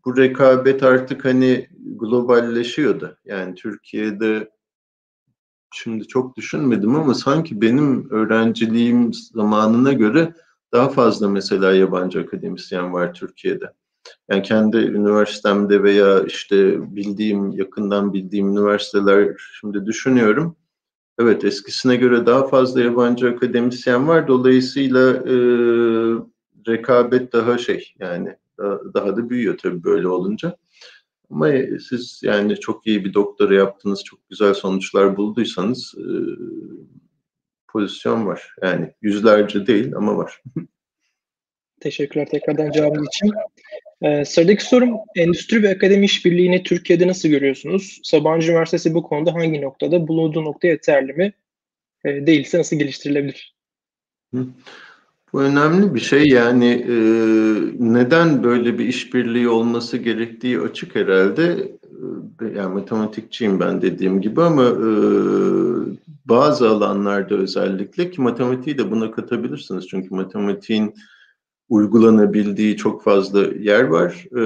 [0.04, 3.16] bu rekabet artık hani globalleşiyor da.
[3.24, 4.50] Yani Türkiye'de
[5.72, 10.34] şimdi çok düşünmedim ama sanki benim öğrenciliğim zamanına göre
[10.72, 13.72] daha fazla mesela yabancı akademisyen var Türkiye'de.
[14.32, 16.56] Yani kendi üniversitemde veya işte
[16.96, 20.56] bildiğim, yakından bildiğim üniversiteler şimdi düşünüyorum.
[21.18, 24.28] Evet eskisine göre daha fazla yabancı akademisyen var.
[24.28, 25.34] Dolayısıyla e,
[26.68, 30.56] rekabet daha şey yani daha, daha da büyüyor tabii böyle olunca.
[31.30, 31.48] Ama
[31.88, 36.06] siz yani çok iyi bir doktora yaptınız, çok güzel sonuçlar bulduysanız e,
[37.68, 38.54] pozisyon var.
[38.62, 40.42] Yani yüzlerce değil ama var.
[41.80, 43.32] Teşekkürler tekrardan cevabınız için.
[44.02, 48.00] Ee, sıradaki sorum, endüstri ve akademi işbirliğini Türkiye'de nasıl görüyorsunuz?
[48.02, 50.08] Sabancı Üniversitesi bu konuda hangi noktada?
[50.08, 51.32] Bulunduğu nokta yeterli mi?
[52.04, 53.54] E, değilse nasıl geliştirilebilir?
[54.34, 54.46] Hı.
[55.32, 56.94] Bu önemli bir şey yani e,
[57.78, 61.72] neden böyle bir işbirliği olması gerektiği açık herhalde.
[62.42, 64.88] E, yani matematikçiyim ben dediğim gibi ama e,
[66.24, 69.88] bazı alanlarda özellikle ki matematiği de buna katabilirsiniz.
[69.88, 70.94] Çünkü matematiğin
[71.72, 74.26] uygulanabildiği çok fazla yer var.
[74.32, 74.40] E,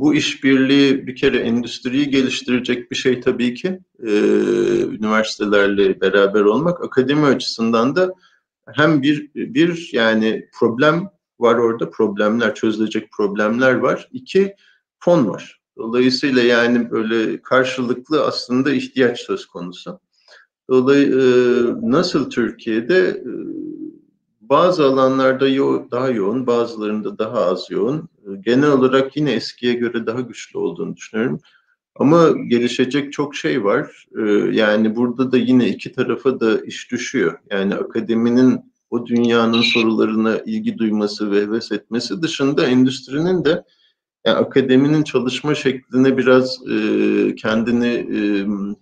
[0.00, 3.80] bu işbirliği bir kere endüstriyi geliştirecek bir şey tabii ki.
[4.02, 4.10] E,
[4.82, 8.14] üniversitelerle beraber olmak akademi açısından da
[8.66, 11.10] hem bir bir yani problem
[11.40, 14.08] var orada problemler çözülecek problemler var.
[14.12, 14.54] İki
[14.98, 15.60] fon var.
[15.78, 20.00] Dolayısıyla yani böyle karşılıklı aslında ihtiyaç söz konusu.
[20.70, 23.32] Dolayısıyla e, nasıl Türkiye'de e,
[24.52, 28.08] bazı alanlarda yo daha yoğun, bazılarında daha az yoğun.
[28.26, 31.40] E, genel olarak yine eskiye göre daha güçlü olduğunu düşünüyorum.
[31.96, 34.06] Ama gelişecek çok şey var.
[34.18, 37.38] Ee, yani burada da yine iki tarafa da iş düşüyor.
[37.50, 38.60] Yani akademinin
[38.90, 43.64] o dünyanın sorularına ilgi duyması ve heves etmesi dışında endüstrinin de
[44.26, 48.18] yani akademinin çalışma şekline biraz e, kendini e,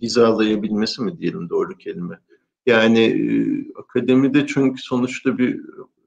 [0.02, 2.18] hizalayabilmesi mi diyelim doğru kelime.
[2.66, 3.34] Yani e,
[3.80, 5.60] akademide çünkü sonuçta bir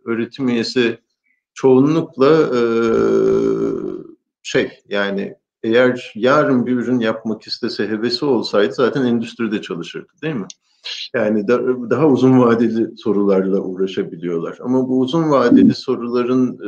[0.05, 0.97] öğretim üyesi
[1.53, 2.51] çoğunlukla
[4.43, 10.47] şey yani eğer yarın bir ürün yapmak istese, hevesi olsaydı zaten endüstride çalışırdı değil mi?
[11.13, 14.57] Yani da, daha uzun vadeli sorularla uğraşabiliyorlar.
[14.61, 16.59] Ama bu uzun vadeli soruların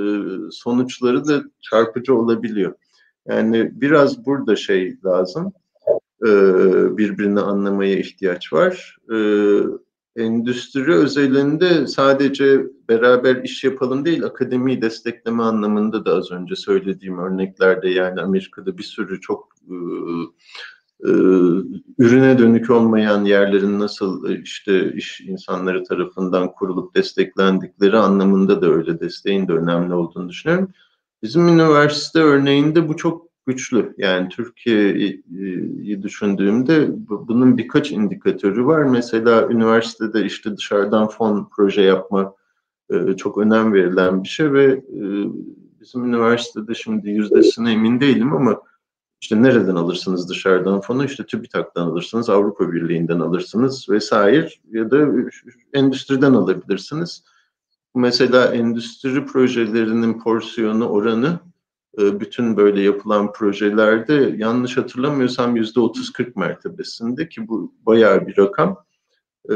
[0.50, 2.74] sonuçları da çarpıcı olabiliyor.
[3.28, 5.54] Yani biraz burada şey lazım,
[6.23, 6.28] e,
[6.97, 8.97] birbirini anlamaya ihtiyaç var.
[9.13, 9.17] E,
[10.15, 17.89] endüstri özelinde sadece beraber iş yapalım değil, akademiyi destekleme anlamında da az önce söylediğim örneklerde
[17.89, 19.56] yani Amerika'da bir sürü çok
[21.04, 21.12] e,
[21.97, 29.47] ürüne dönük olmayan yerlerin nasıl işte iş insanları tarafından kurulup desteklendikleri anlamında da öyle desteğin
[29.47, 30.69] de önemli olduğunu düşünüyorum.
[31.23, 33.94] Bizim üniversite örneğinde bu çok güçlü.
[33.98, 38.84] Yani Türkiye'yi düşündüğümde bunun birkaç indikatörü var.
[38.84, 42.34] Mesela üniversitede işte dışarıdan fon proje yapma
[42.90, 45.04] e, çok önem verilen bir şey ve e,
[45.80, 48.62] bizim üniversitede şimdi yüzdesine emin değilim ama
[49.22, 51.06] işte nereden alırsınız dışarıdan fonu?
[51.06, 55.08] İşte TÜBİTAK'tan alırsınız, Avrupa Birliği'nden alırsınız vesaire ya da
[55.74, 57.24] endüstriden alabilirsiniz.
[57.96, 61.55] Mesela endüstri projelerinin porsiyonu, oranı e,
[61.98, 68.86] bütün böyle yapılan projelerde yanlış hatırlamıyorsam yüzde 30-40 mertebesinde ki bu bayağı bir rakam.
[69.50, 69.56] E,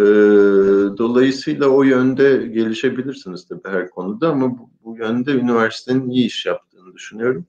[0.97, 6.93] dolayısıyla o yönde gelişebilirsiniz tabii her konuda ama bu, bu yönde üniversitenin iyi iş yaptığını
[6.93, 7.45] düşünüyorum.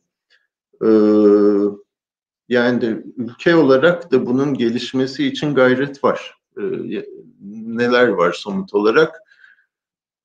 [0.84, 0.88] E,
[2.48, 6.34] yani de ülke olarak da bunun gelişmesi için gayret var.
[7.66, 9.22] Neler var somut olarak?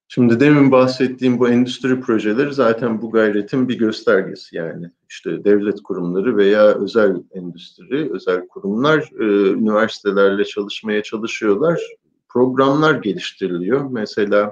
[0.07, 4.91] Şimdi demin bahsettiğim bu endüstri projeleri zaten bu gayretin bir göstergesi yani.
[5.09, 11.81] işte devlet kurumları veya özel endüstri, özel kurumlar e, üniversitelerle çalışmaya çalışıyorlar.
[12.29, 13.91] Programlar geliştiriliyor.
[13.91, 14.51] Mesela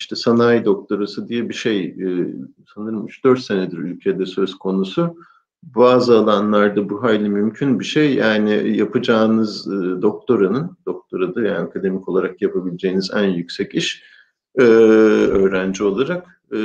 [0.00, 2.34] işte sanayi doktorası diye bir şey e,
[2.74, 5.16] sanırım 3-4 senedir ülkede söz konusu.
[5.62, 8.14] Bazı alanlarda bu hayli mümkün bir şey.
[8.14, 14.13] Yani yapacağınız e, doktoranın, doktorada yani akademik olarak yapabileceğiniz en yüksek iş
[14.58, 16.58] e, öğrenci olarak e,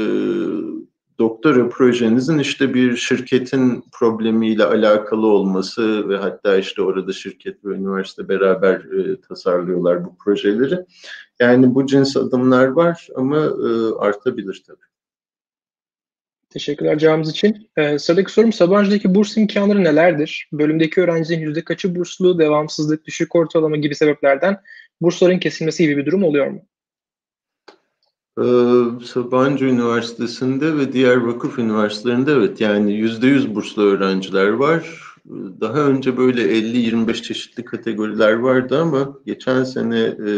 [1.19, 8.29] doktora projenizin işte bir şirketin problemiyle alakalı olması ve hatta işte orada şirket ve üniversite
[8.29, 10.85] beraber e, tasarlıyorlar bu projeleri.
[11.39, 14.89] Yani bu cins adımlar var ama e, artabilir tabii.
[16.49, 17.69] Teşekkürler cevabınız için.
[17.77, 20.49] Ee, sıradaki sorum Sabancı'daki burs imkanları nelerdir?
[20.53, 24.57] Bölümdeki öğrencilerin yüzde kaçı burslu, devamsızlık, düşük ortalama gibi sebeplerden
[25.01, 26.61] bursların kesilmesi gibi bir durum oluyor mu?
[28.37, 34.99] Ee, Sabancı Üniversitesi'nde ve diğer vakıf üniversitelerinde evet yani yüzde yüz burslu öğrenciler var.
[35.61, 40.31] Daha önce böyle 50-25 çeşitli kategoriler vardı ama geçen sene e,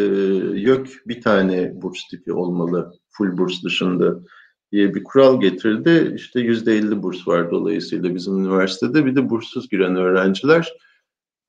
[0.59, 4.19] yok bir tane burs tipi olmalı full burs dışında
[4.71, 6.13] diye bir kural getirdi.
[6.15, 10.73] İşte yüzde 50 burs var dolayısıyla bizim üniversitede bir de burssuz giren öğrenciler.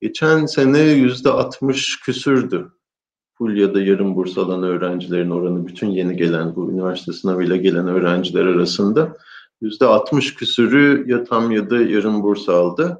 [0.01, 2.71] Geçen sene yüzde 60 küsürdü
[3.43, 7.87] full ya da yarım burs alan öğrencilerin oranı bütün yeni gelen bu üniversite sınavıyla gelen
[7.87, 9.17] öğrenciler arasında
[9.61, 12.99] yüzde 60 küsürü ya tam ya da yarım burs aldı.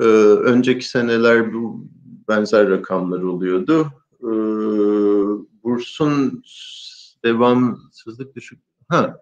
[0.00, 1.86] Ee, önceki seneler bu
[2.28, 3.86] benzer rakamlar oluyordu.
[4.22, 4.26] Ee,
[5.64, 6.42] bursun
[7.24, 8.58] devamsızlık düşük.
[8.88, 9.20] Ha,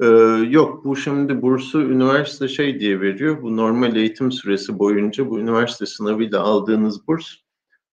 [0.00, 0.06] ee,
[0.50, 3.42] yok bu şimdi bursu üniversite şey diye veriyor.
[3.42, 7.26] Bu normal eğitim süresi boyunca bu üniversite sınavıyla aldığınız burs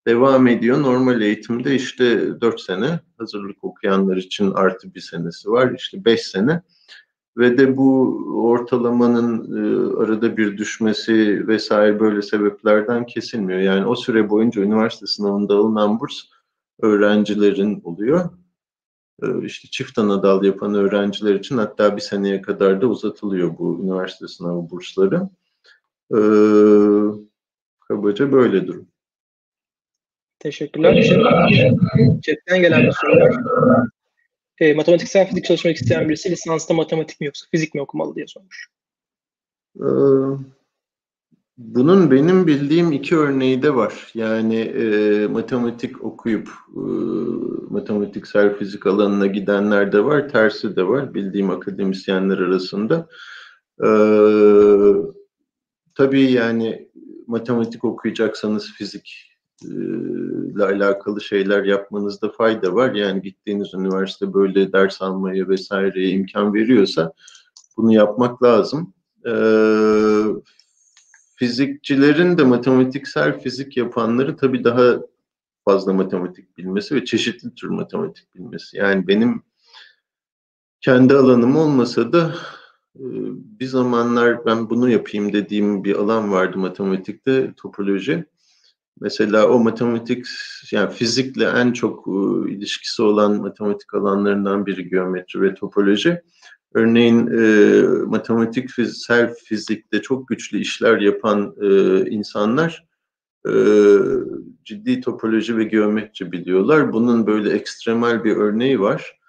[0.08, 0.82] devam ediyor.
[0.82, 5.74] Normal eğitimde işte 4 sene hazırlık okuyanlar için artı bir senesi var.
[5.78, 6.62] işte 5 sene.
[7.38, 13.60] Ve de bu ortalamanın e, arada bir düşmesi vesaire böyle sebeplerden kesilmiyor.
[13.60, 16.16] Yani o süre boyunca üniversite sınavında alınan burs
[16.82, 18.30] öğrencilerin oluyor.
[19.24, 23.80] E, işte çift ana dal yapan öğrenciler için hatta bir seneye kadar da uzatılıyor bu
[23.84, 25.30] üniversite sınavı bursları.
[26.12, 26.20] E,
[27.80, 28.88] kabaca böyle durum.
[30.46, 31.04] Teşekkürler.
[32.22, 33.36] Chatten gelen bir soru var.
[34.60, 38.68] E, matematiksel fizik çalışmak isteyen birisi lisansta matematik mi yoksa fizik mi okumalı diye sormuş.
[39.76, 39.88] Ee,
[41.58, 44.12] bunun benim bildiğim iki örneği de var.
[44.14, 46.82] Yani e, matematik okuyup e,
[47.70, 53.08] matematiksel fizik alanına gidenler de var, tersi de var bildiğim akademisyenler arasında.
[53.84, 53.90] E,
[55.96, 56.90] tabii yani
[57.28, 62.94] matematik okuyacaksanız fizik ile alakalı şeyler yapmanızda fayda var.
[62.94, 67.14] Yani gittiğiniz üniversite böyle ders almaya vesaireye imkan veriyorsa
[67.78, 68.94] bunu yapmak lazım.
[69.28, 70.24] Ee,
[71.36, 75.00] fizikçilerin de matematiksel fizik yapanları tabii daha
[75.66, 78.78] fazla matematik bilmesi ve çeşitli tür matematik bilmesi.
[78.78, 79.44] Yani benim
[80.82, 82.36] kendi alanım olmasa da
[83.60, 88.26] bir zamanlar ben bunu yapayım dediğim bir alan vardı matematikte, topoloji.
[89.02, 90.26] Mesela o matematik,
[90.72, 96.22] yani fizikle en çok e, ilişkisi olan matematik alanlarından biri geometri ve topoloji.
[96.74, 102.86] Örneğin e, matematik, fiziksel fizikte çok güçlü işler yapan e, insanlar
[103.48, 103.54] e,
[104.64, 106.94] ciddi topoloji ve geometri biliyorlar.
[106.94, 109.20] Bunun böyle ekstremal bir örneği var.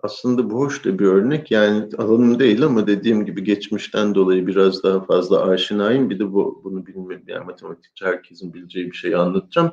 [0.00, 1.50] Aslında bu hoş da bir örnek.
[1.50, 6.10] Yani alanım değil ama dediğim gibi geçmişten dolayı biraz daha fazla aşinayım.
[6.10, 9.70] Bir de bu bunu bilmem yani matematikçi herkesin bileceği bir şeyi anlatacağım.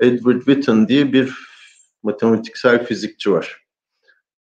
[0.00, 1.34] Edward Witten diye bir
[2.02, 3.62] matematiksel fizikçi var.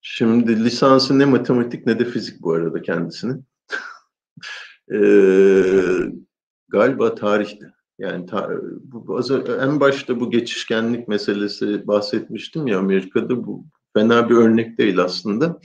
[0.00, 3.44] Şimdi lisansı ne matematik ne de fizik bu arada kendisinin.
[4.92, 5.72] ee,
[6.68, 7.66] galiba tarihte.
[7.98, 8.50] Yani ta,
[8.82, 9.20] bu,
[9.60, 13.64] en başta bu geçişkenlik meselesi bahsetmiştim ya Amerika'da bu
[13.94, 15.60] fena bir örnek değil aslında.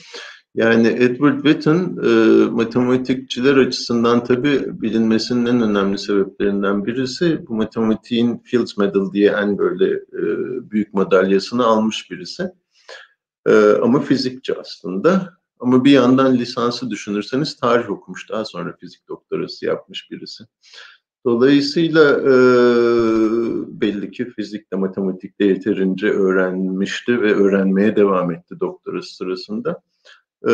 [0.55, 2.09] Yani Edward Witten e,
[2.49, 9.93] matematikçiler açısından tabii bilinmesinin en önemli sebeplerinden birisi bu matematiğin Fields Medal diye en böyle
[9.93, 10.21] e,
[10.71, 12.51] büyük madalyasını almış birisi.
[13.47, 15.37] E, ama fizikçi aslında.
[15.59, 20.43] Ama bir yandan lisansı düşünürseniz tarih okumuş daha sonra fizik doktorası yapmış birisi.
[21.27, 22.33] Dolayısıyla e,
[23.81, 29.81] belli ki fizikle, matematikle yeterince öğrenmişti ve öğrenmeye devam etti doktorası sırasında.
[30.49, 30.51] E,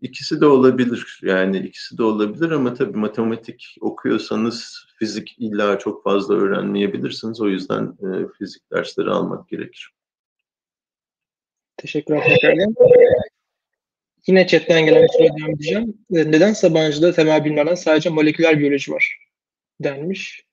[0.00, 6.34] ikisi de olabilir, yani ikisi de olabilir ama tabii matematik okuyorsanız fizik illa çok fazla
[6.34, 7.40] öğrenmeyebilirsiniz.
[7.40, 8.08] O yüzden e,
[8.38, 9.92] fizik dersleri almak gerekir.
[11.76, 12.74] Teşekkürler tekrardan.
[14.26, 15.94] Yine chatten gelen bir soruya devam edeceğim.
[16.10, 19.21] Neden Sabancı'da temel bilimlerden sadece moleküler biyoloji var?
[19.84, 20.46] Denmiş.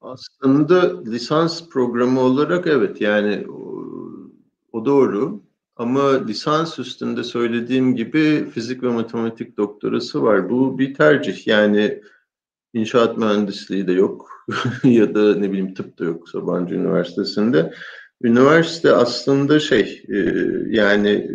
[0.00, 3.84] Aslında lisans programı olarak evet yani o,
[4.72, 5.42] o doğru.
[5.76, 10.50] Ama lisans üstünde söylediğim gibi fizik ve matematik doktorası var.
[10.50, 11.46] Bu bir tercih.
[11.46, 12.02] Yani
[12.74, 14.30] inşaat mühendisliği de yok
[14.84, 17.72] ya da ne bileyim tıp da yok Sabancı Üniversitesi'nde.
[18.22, 20.16] Üniversite aslında şey e,
[20.68, 21.30] yani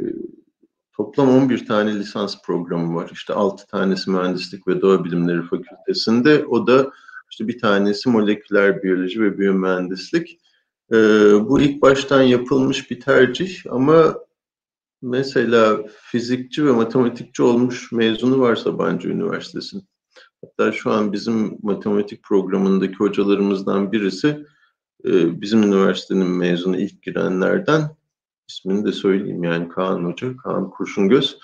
[0.93, 3.09] toplam 11 tane lisans programı var.
[3.13, 6.45] İşte 6 tanesi mühendislik ve doğa bilimleri fakültesinde.
[6.45, 6.91] O da
[7.31, 10.39] işte bir tanesi moleküler biyoloji ve biyomühendislik.
[10.93, 10.97] Ee,
[11.49, 14.15] bu ilk baştan yapılmış bir tercih ama
[15.01, 19.87] mesela fizikçi ve matematikçi olmuş mezunu varsa Sabancı Üniversitesi'nin.
[20.45, 24.45] Hatta şu an bizim matematik programındaki hocalarımızdan birisi
[25.05, 27.95] e, bizim üniversitenin mezunu ilk girenlerden
[28.49, 31.39] ismini de söyleyeyim yani Kaan Hoca, Kaan Kurşungöz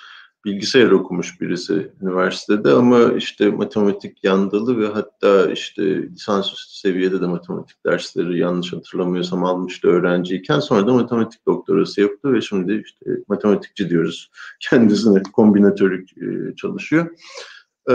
[0.47, 7.85] bilgisayar okumuş birisi üniversitede ama işte matematik yandalı ve hatta işte lisansüstü seviyede de matematik
[7.85, 14.31] dersleri yanlış hatırlamıyorsam almıştı öğrenciyken sonra da matematik doktorası yaptı ve şimdi işte matematikçi diyoruz
[14.59, 17.05] kendisine kombinatörlük e, çalışıyor.
[17.89, 17.93] E,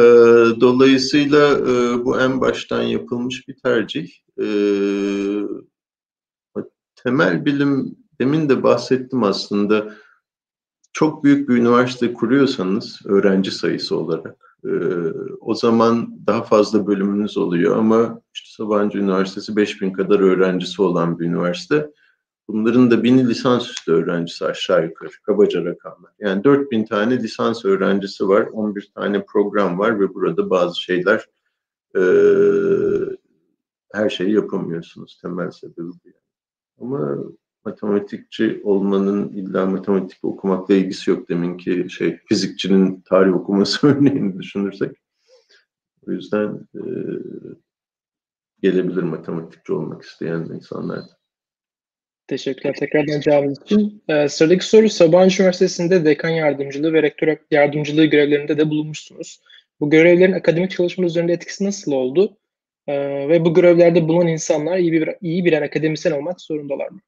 [0.61, 4.09] dolayısıyla e, bu en baştan yapılmış bir tercih.
[6.97, 9.95] Temel bilim demin de bahsettim aslında
[10.93, 14.71] çok büyük bir üniversite kuruyorsanız öğrenci sayısı olarak e,
[15.41, 21.25] o zaman daha fazla bölümünüz oluyor ama işte Sabancı Üniversitesi 5000 kadar öğrencisi olan bir
[21.25, 21.91] üniversite.
[22.49, 26.13] Bunların da bini lisansüstü öğrencisi aşağı yukarı kabaca rakamlar.
[26.19, 31.27] Yani 4000 tane lisans öğrencisi var, 11 tane program var ve burada bazı şeyler
[31.97, 32.03] e,
[33.93, 36.11] her şeyi yapamıyorsunuz temel sebebi bu.
[36.81, 37.17] Ama
[37.65, 44.91] matematikçi olmanın illa matematik okumakla ilgisi yok deminki şey fizikçinin tarih okuması örneğini düşünürsek.
[46.09, 46.83] O yüzden e,
[48.63, 51.01] gelebilir matematikçi olmak isteyen insanlar.
[52.27, 54.03] Teşekkürler tekrardan cevabınız için.
[54.09, 59.41] Ee, sıradaki soru Sabancı Üniversitesi'nde dekan yardımcılığı ve rektör yardımcılığı görevlerinde de bulunmuşsunuz.
[59.81, 62.37] Bu görevlerin akademik çalışma üzerinde etkisi nasıl oldu?
[62.87, 67.01] Ee, ve bu görevlerde bulunan insanlar iyi bir iyi birer akademisyen olmak zorundalar mı?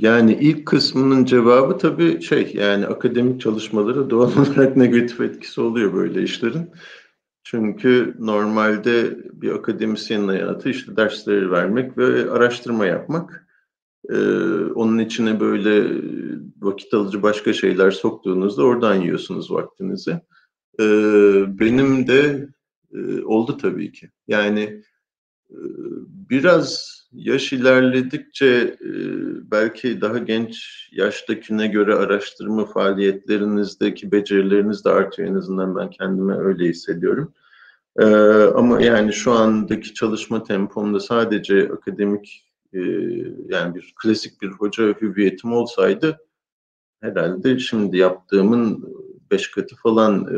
[0.00, 6.22] Yani ilk kısmının cevabı tabii şey yani akademik çalışmalara doğal olarak negatif etkisi oluyor böyle
[6.22, 6.70] işlerin.
[7.42, 13.46] Çünkü normalde bir akademisyenin hayatı işte dersleri vermek ve araştırma yapmak.
[14.10, 14.14] Ee,
[14.74, 16.02] onun içine böyle
[16.60, 20.20] vakit alıcı başka şeyler soktuğunuzda oradan yiyorsunuz vaktinizi.
[20.80, 22.48] Ee, benim de
[22.94, 24.10] e, oldu tabii ki.
[24.28, 24.82] Yani
[25.50, 25.58] e,
[26.30, 28.46] biraz yaş ilerledikçe
[28.80, 28.90] e,
[29.50, 35.28] belki daha genç yaştakine göre araştırma faaliyetlerinizdeki becerileriniz de artıyor.
[35.28, 37.32] En azından ben kendime öyle hissediyorum.
[37.98, 38.04] E,
[38.54, 42.78] ama yani şu andaki çalışma tempomda sadece akademik e,
[43.48, 46.18] yani bir klasik bir hoca hüviyetim olsaydı
[47.00, 48.94] herhalde şimdi yaptığımın
[49.30, 50.28] beş katı falan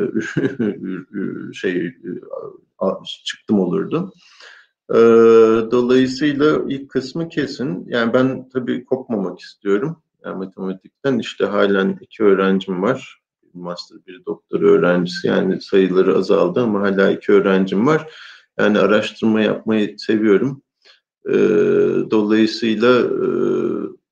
[1.53, 1.95] şey
[3.25, 4.13] çıktım olurdu.
[5.71, 7.87] Dolayısıyla ilk kısmı kesin.
[7.89, 10.03] Yani ben tabii kopmamak istiyorum.
[10.25, 13.21] Yani matematikten işte halen iki öğrencim var.
[13.55, 18.15] Master bir doktor öğrencisi yani sayıları azaldı ama hala iki öğrencim var.
[18.59, 20.63] Yani araştırma yapmayı seviyorum.
[22.11, 23.03] Dolayısıyla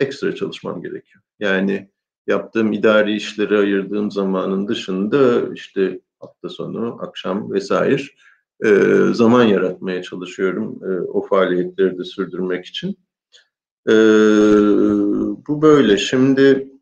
[0.01, 1.23] ekstra çalışmam gerekiyor.
[1.41, 1.91] Yani
[2.27, 8.03] yaptığım idari işleri ayırdığım zamanın dışında işte hafta sonu, akşam vesaire
[8.65, 8.69] e,
[9.13, 12.99] zaman yaratmaya çalışıyorum e, o faaliyetleri de sürdürmek için.
[13.89, 13.95] E,
[15.49, 15.97] bu böyle.
[15.97, 16.73] Şimdi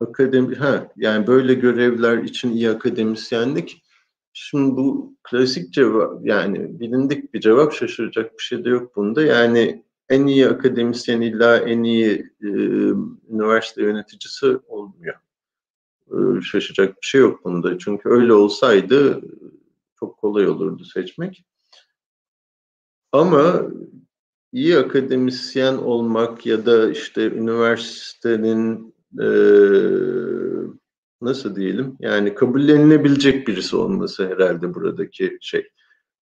[0.00, 3.82] akademi, ha yani böyle görevler için iyi akademisyenlik.
[4.32, 9.22] Şimdi bu klasik cevap yani bilindik bir cevap şaşıracak bir şey de yok bunda.
[9.22, 12.48] Yani en iyi akademisyen illa en iyi e,
[13.30, 15.14] üniversite yöneticisi olmuyor.
[16.08, 17.78] E, şaşacak bir şey yok bunda.
[17.78, 19.22] Çünkü öyle olsaydı
[20.04, 21.44] çok kolay olurdu seçmek.
[23.12, 23.62] Ama
[24.52, 29.28] iyi akademisyen olmak ya da işte üniversitenin e,
[31.20, 35.68] nasıl diyelim yani kabullenilebilecek birisi olması herhalde buradaki şey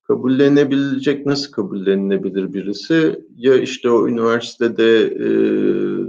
[0.03, 3.21] kabullenebilecek nasıl kabullenilebilir birisi?
[3.37, 5.29] Ya işte o üniversitede e,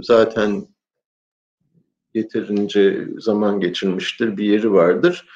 [0.02, 0.66] zaten
[2.14, 5.26] yeterince zaman geçirmiştir, bir yeri vardır.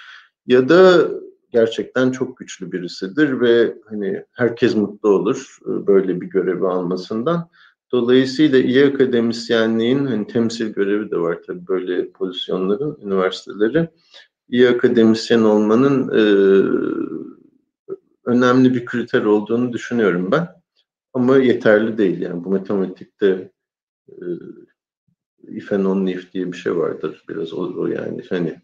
[0.46, 1.10] Ya da
[1.50, 7.48] gerçekten çok güçlü birisidir ve hani herkes mutlu olur e, böyle bir görevi almasından.
[7.92, 13.88] Dolayısıyla iyi akademisyenliğin hani temsil görevi de var tabii böyle pozisyonların, üniversiteleri.
[14.48, 16.22] İyi akademisyen olmanın e,
[18.24, 20.48] önemli bir kriter olduğunu düşünüyorum ben.
[21.12, 23.50] Ama yeterli değil yani bu matematikte
[24.08, 24.24] e,
[25.48, 28.60] if and only if diye bir şey vardır biraz o, o yani hani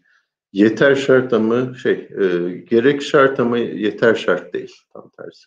[0.55, 5.45] yeter şart ama şey e, gerek şart ama yeter şart değil tam tersi.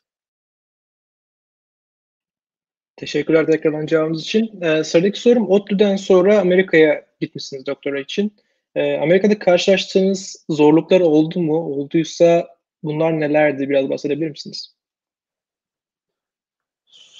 [2.97, 4.63] Teşekkürler tekrardan cevabınız için.
[4.63, 8.37] Ee, sıradaki sorum ODTÜ'den sonra Amerika'ya gitmişsiniz doktora için.
[8.75, 11.57] Ee, Amerika'da karşılaştığınız zorluklar oldu mu?
[11.57, 13.69] Olduysa Bunlar nelerdi?
[13.69, 14.75] Biraz bahsedebilir misiniz?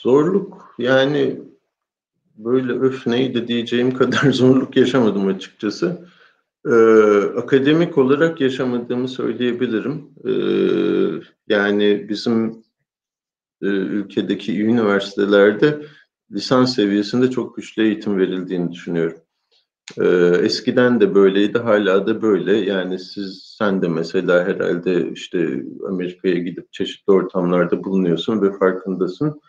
[0.03, 1.37] Zorluk yani
[2.37, 6.09] böyle öf neydi diyeceğim kadar zorluk yaşamadım açıkçası.
[6.69, 6.73] Ee,
[7.37, 10.11] akademik olarak yaşamadığımı söyleyebilirim.
[10.25, 10.33] Ee,
[11.49, 12.49] yani bizim
[13.63, 15.83] e, ülkedeki üniversitelerde
[16.33, 19.19] lisans seviyesinde çok güçlü eğitim verildiğini düşünüyorum.
[19.99, 22.57] Ee, eskiden de böyleydi, hala da böyle.
[22.57, 29.41] Yani siz, sen de mesela herhalde işte Amerika'ya gidip çeşitli ortamlarda bulunuyorsun ve farkındasın.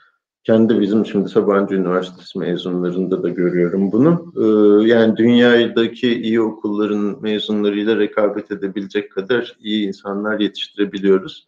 [0.49, 4.33] Kendi bizim şimdi Sabancı Üniversitesi mezunlarında da görüyorum bunu.
[4.37, 11.47] Ee, yani dünyadaki iyi okulların mezunlarıyla rekabet edebilecek kadar iyi insanlar yetiştirebiliyoruz.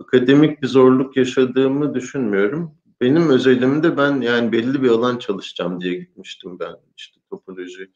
[0.00, 2.74] Akademik bir zorluk yaşadığımı düşünmüyorum.
[3.00, 6.74] Benim özelimde ben yani belli bir alan çalışacağım diye gitmiştim ben.
[6.96, 7.90] işte topoloji,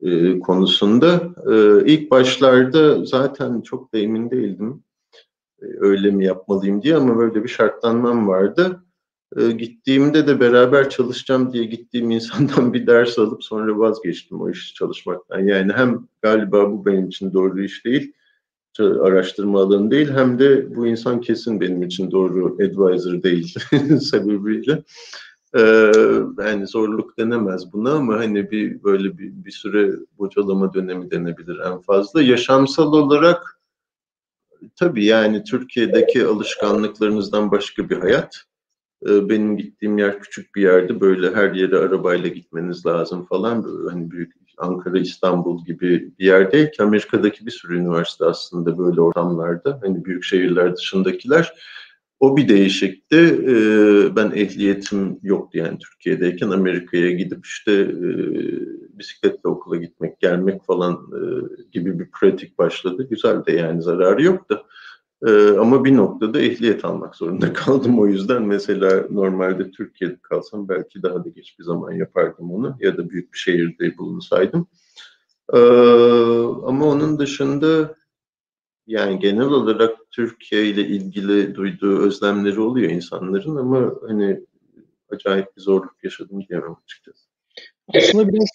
[0.00, 1.20] e, konusunda.
[1.52, 4.84] E, ilk başlarda zaten çok da emin değildim
[5.62, 8.82] e, öyle mi yapmalıyım diye ama böyle bir şartlanmam vardı.
[9.36, 14.74] E, gittiğimde de beraber çalışacağım diye gittiğim insandan bir ders alıp sonra vazgeçtim o işi
[14.74, 15.40] çalışmaktan.
[15.40, 18.12] Yani hem galiba bu benim için doğru iş değil,
[18.78, 23.54] araştırma alanı değil hem de bu insan kesin benim için doğru advisor değil
[24.00, 24.82] sebebiyle
[25.56, 25.92] ee,
[26.38, 31.80] yani zorluk denemez buna ama hani bir böyle bir, bir süre bocalama dönemi denebilir en
[31.80, 32.22] fazla.
[32.22, 33.60] Yaşamsal olarak
[34.76, 38.44] tabii yani Türkiye'deki alışkanlıklarınızdan başka bir hayat.
[39.08, 41.00] Ee, benim gittiğim yer küçük bir yerdi.
[41.00, 43.64] Böyle her yere arabayla gitmeniz lazım falan.
[43.64, 48.78] Böyle hani büyük Ankara, İstanbul gibi bir yer değil ki Amerika'daki bir sürü üniversite aslında
[48.78, 49.78] böyle ortamlarda.
[49.82, 51.52] Hani büyük şehirler dışındakiler
[52.20, 53.16] o bir değişikti.
[53.16, 58.08] Ee, ben ehliyetim yoktu yani Türkiye'deyken Amerika'ya gidip işte e,
[58.98, 61.20] bisikletle okula gitmek, gelmek falan e,
[61.72, 63.06] gibi bir pratik başladı.
[63.10, 64.66] Güzel de yani zararı yoktu.
[65.26, 67.98] Ee, ama bir noktada ehliyet almak zorunda kaldım.
[67.98, 72.96] O yüzden mesela normalde Türkiye'de kalsam belki daha da geç bir zaman yapardım onu ya
[72.96, 74.66] da büyük bir şehirde bulunsaydım.
[75.52, 75.58] Ee,
[76.66, 77.96] ama onun dışında
[78.86, 84.40] yani genel olarak Türkiye ile ilgili duyduğu özlemleri oluyor insanların ama hani
[85.10, 87.26] acayip bir zorluk yaşadım diyemem açıkçası.
[87.94, 88.48] Aslında biraz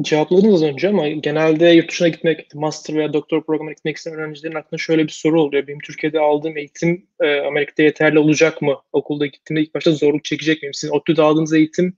[0.00, 4.78] cevapladınız önce ama genelde yurt dışına gitmek, master veya doktor programına gitmek isteyen öğrencilerin aklında
[4.78, 5.66] şöyle bir soru oluyor.
[5.66, 8.76] Benim Türkiye'de aldığım eğitim e, Amerika'da yeterli olacak mı?
[8.92, 10.74] Okulda gittiğimde ilk başta zorluk çekecek miyim?
[10.74, 11.96] Sizin ODTÜ'de aldığınız eğitim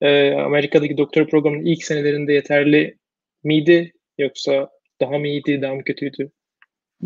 [0.00, 2.96] e, Amerika'daki doktor programının ilk senelerinde yeterli
[3.44, 3.92] miydi?
[4.18, 4.70] Yoksa
[5.00, 6.30] daha mı iyiydi, daha mı kötüydü?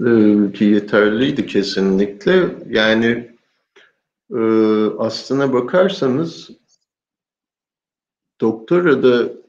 [0.07, 2.45] Ee, yeterliydi kesinlikle.
[2.69, 3.31] Yani
[4.31, 4.41] e,
[4.99, 6.51] aslına bakarsanız
[8.41, 9.40] doktora da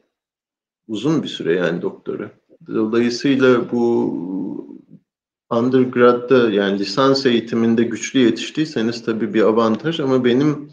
[0.88, 2.30] uzun bir süre yani doktora.
[2.66, 4.22] Dolayısıyla bu
[5.50, 10.70] undergrad'da yani lisans eğitiminde güçlü yetiştiyseniz tabii bir avantaj ama benim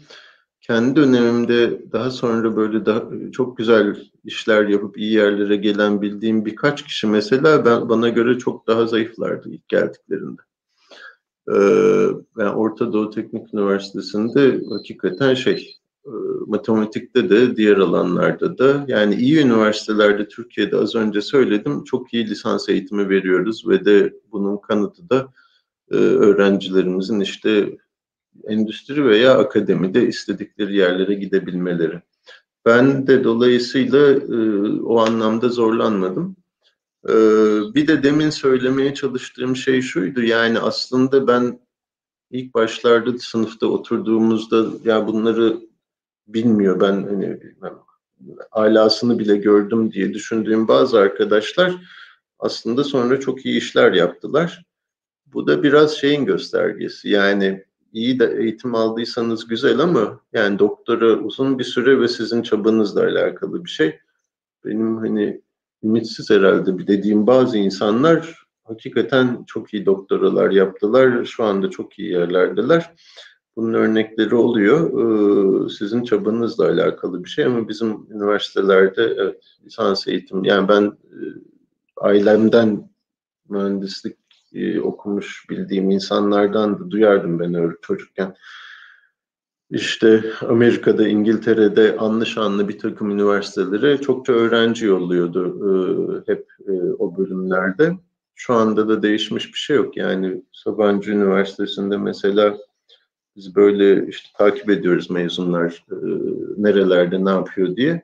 [0.60, 3.02] kendi dönemimde daha sonra böyle daha
[3.32, 8.66] çok güzel işler yapıp iyi yerlere gelen bildiğim birkaç kişi mesela ben bana göre çok
[8.66, 10.42] daha zayıflardı ilk geldiklerinde.
[11.48, 12.06] Ee,
[12.36, 15.79] ben Orta Doğu Teknik Üniversitesi'nde hakikaten şey
[16.46, 22.68] matematikte de diğer alanlarda da yani iyi üniversitelerde Türkiye'de az önce söyledim çok iyi lisans
[22.68, 25.32] eğitimi veriyoruz ve de bunun kanıtı da
[25.90, 27.78] e, öğrencilerimizin işte
[28.44, 32.00] endüstri veya akademide istedikleri yerlere gidebilmeleri.
[32.66, 36.36] Ben de dolayısıyla e, o anlamda zorlanmadım.
[37.08, 37.12] E,
[37.74, 41.60] bir de demin söylemeye çalıştığım şey şuydu yani aslında ben
[42.30, 45.69] ilk başlarda sınıfta oturduğumuzda ya bunları
[46.34, 47.72] bilmiyor ben hani ben
[48.52, 51.76] alasını bile gördüm diye düşündüğüm bazı arkadaşlar
[52.38, 54.64] aslında sonra çok iyi işler yaptılar.
[55.26, 57.08] Bu da biraz şeyin göstergesi.
[57.08, 63.02] Yani iyi de eğitim aldıysanız güzel ama yani doktora uzun bir süre ve sizin çabanızla
[63.02, 63.98] alakalı bir şey.
[64.64, 65.42] Benim hani
[65.82, 71.24] ümitsiz herhalde bir dediğim bazı insanlar hakikaten çok iyi doktoralar yaptılar.
[71.24, 72.94] Şu anda çok iyi yerlerdeler.
[73.60, 74.90] Bunun örnekleri oluyor.
[74.90, 81.18] Ee, sizin çabanızla alakalı bir şey ama bizim üniversitelerde evet, lisans eğitim yani ben e,
[81.96, 82.90] ailemden
[83.48, 84.16] mühendislik
[84.54, 88.36] e, okumuş bildiğim insanlardan da duyardım ben öyle çocukken.
[89.70, 96.46] İşte Amerika'da, İngiltere'de anlı şanlı bir takım üniversitelere çokça öğrenci yolluyordu e, hep
[96.98, 97.92] o bölümlerde.
[98.34, 99.96] Şu anda da değişmiş bir şey yok.
[99.96, 102.56] Yani Sabancı Üniversitesi'nde mesela
[103.40, 105.96] biz böyle işte takip ediyoruz mezunlar e,
[106.56, 108.02] nerelerde ne yapıyor diye.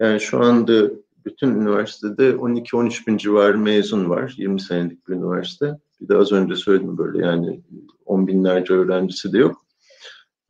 [0.00, 0.90] Yani şu anda
[1.24, 4.34] bütün üniversitede 12-13 bin civarı mezun var.
[4.36, 5.78] 20 senelik bir üniversite.
[6.00, 7.60] Bir de az önce söyledim böyle yani
[8.04, 9.64] on binlerce öğrencisi de yok.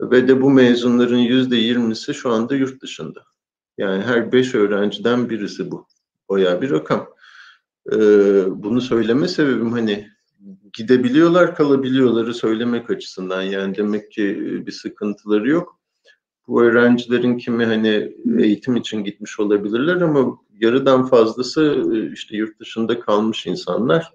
[0.01, 3.22] Ve de bu mezunların yüzde yirmisi şu anda yurt dışında.
[3.78, 5.87] Yani her beş öğrenciden birisi bu.
[6.28, 7.07] Bayağı bir rakam.
[7.93, 7.97] Ee,
[8.49, 10.13] bunu söyleme sebebim hani
[10.74, 13.42] gidebiliyorlar kalabiliyorları söylemek açısından.
[13.42, 15.78] Yani demek ki bir sıkıntıları yok.
[16.48, 23.46] Bu öğrencilerin kimi hani eğitim için gitmiş olabilirler ama yarıdan fazlası işte yurt dışında kalmış
[23.46, 24.12] insanlar.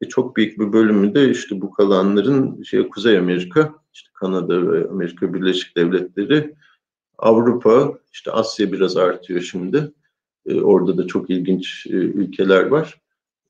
[0.00, 4.88] E çok büyük bir bölümü de işte bu kalanların şey, Kuzey Amerika, işte Kanada ve
[4.88, 6.54] Amerika Birleşik Devletleri,
[7.18, 9.92] Avrupa, işte Asya biraz artıyor şimdi.
[10.46, 13.01] E, orada da çok ilginç e, ülkeler var.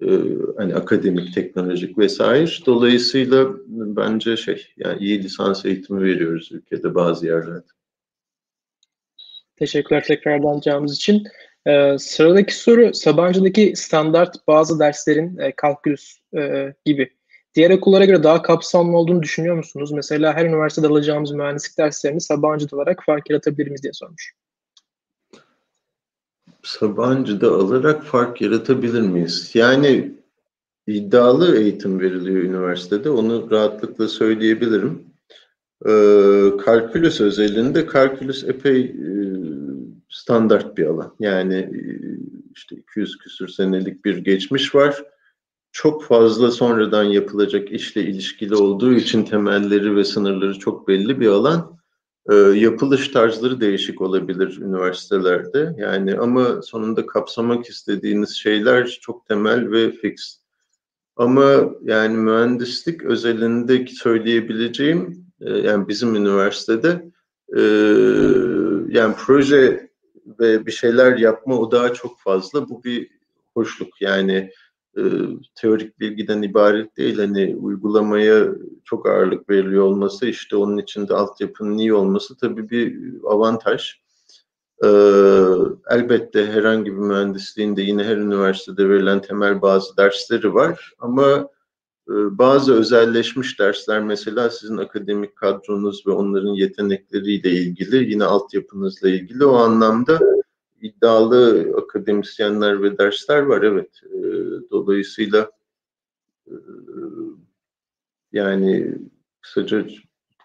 [0.08, 0.10] E,
[0.56, 2.50] hani akademik, teknolojik vesaire.
[2.66, 7.66] Dolayısıyla bence şey, yani iyi lisans eğitimi veriyoruz ülkede bazı yerlerde.
[9.56, 11.24] Teşekkürler tekrardan alacağımız için.
[11.66, 17.10] Ee, sıradaki soru Sabancı'daki standart bazı derslerin e, kalkülüs e, gibi
[17.54, 19.92] diğer okullara göre daha kapsamlı olduğunu düşünüyor musunuz?
[19.92, 24.32] Mesela her üniversitede alacağımız mühendislik derslerini Sabancı'da olarak fark yaratabilir miyiz diye sormuş.
[26.62, 29.50] Sabancı'da alarak fark yaratabilir miyiz?
[29.54, 30.12] Yani
[30.86, 33.10] iddialı eğitim veriliyor üniversitede.
[33.10, 35.12] Onu rahatlıkla söyleyebilirim.
[35.86, 39.12] Ee, kalkülüs özelinde kalkülüs epey e,
[40.08, 41.14] standart bir alan.
[41.20, 41.80] Yani e,
[42.54, 45.04] işte 200 küsür senelik bir geçmiş var.
[45.72, 51.71] Çok fazla sonradan yapılacak işle ilişkili olduğu için temelleri ve sınırları çok belli bir alan.
[52.30, 55.74] E, yapılış tarzları değişik olabilir üniversitelerde.
[55.78, 60.42] Yani ama sonunda kapsamak istediğiniz şeyler çok temel ve fix.
[61.16, 67.04] Ama yani mühendislik özelinde söyleyebileceğim e, yani bizim üniversitede
[67.56, 67.60] e,
[68.88, 69.90] yani proje
[70.40, 72.68] ve bir şeyler yapma o daha çok fazla.
[72.68, 73.08] Bu bir
[73.54, 74.50] hoşluk yani
[74.96, 75.02] e,
[75.54, 77.18] teorik bilgiden ibaret değil.
[77.18, 78.48] Hani uygulamaya
[78.84, 84.02] çok ağırlık veriliyor olması işte onun içinde altyapının iyi olması tabii bir avantaj.
[84.84, 84.88] Ee,
[85.90, 91.48] elbette herhangi bir mühendisliğin de yine her üniversitede verilen temel bazı dersleri var ama
[92.08, 99.44] e, bazı özelleşmiş dersler mesela sizin akademik kadronuz ve onların yetenekleriyle ilgili yine altyapınızla ilgili
[99.44, 100.20] o anlamda
[100.80, 103.90] iddialı akademisyenler ve dersler var evet.
[104.04, 104.20] E,
[104.70, 105.50] dolayısıyla
[108.32, 108.94] yani
[109.40, 109.86] kısaca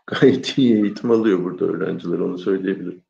[0.08, 3.02] gayet iyi eğitim alıyor burada öğrenciler onu söyleyebilirim.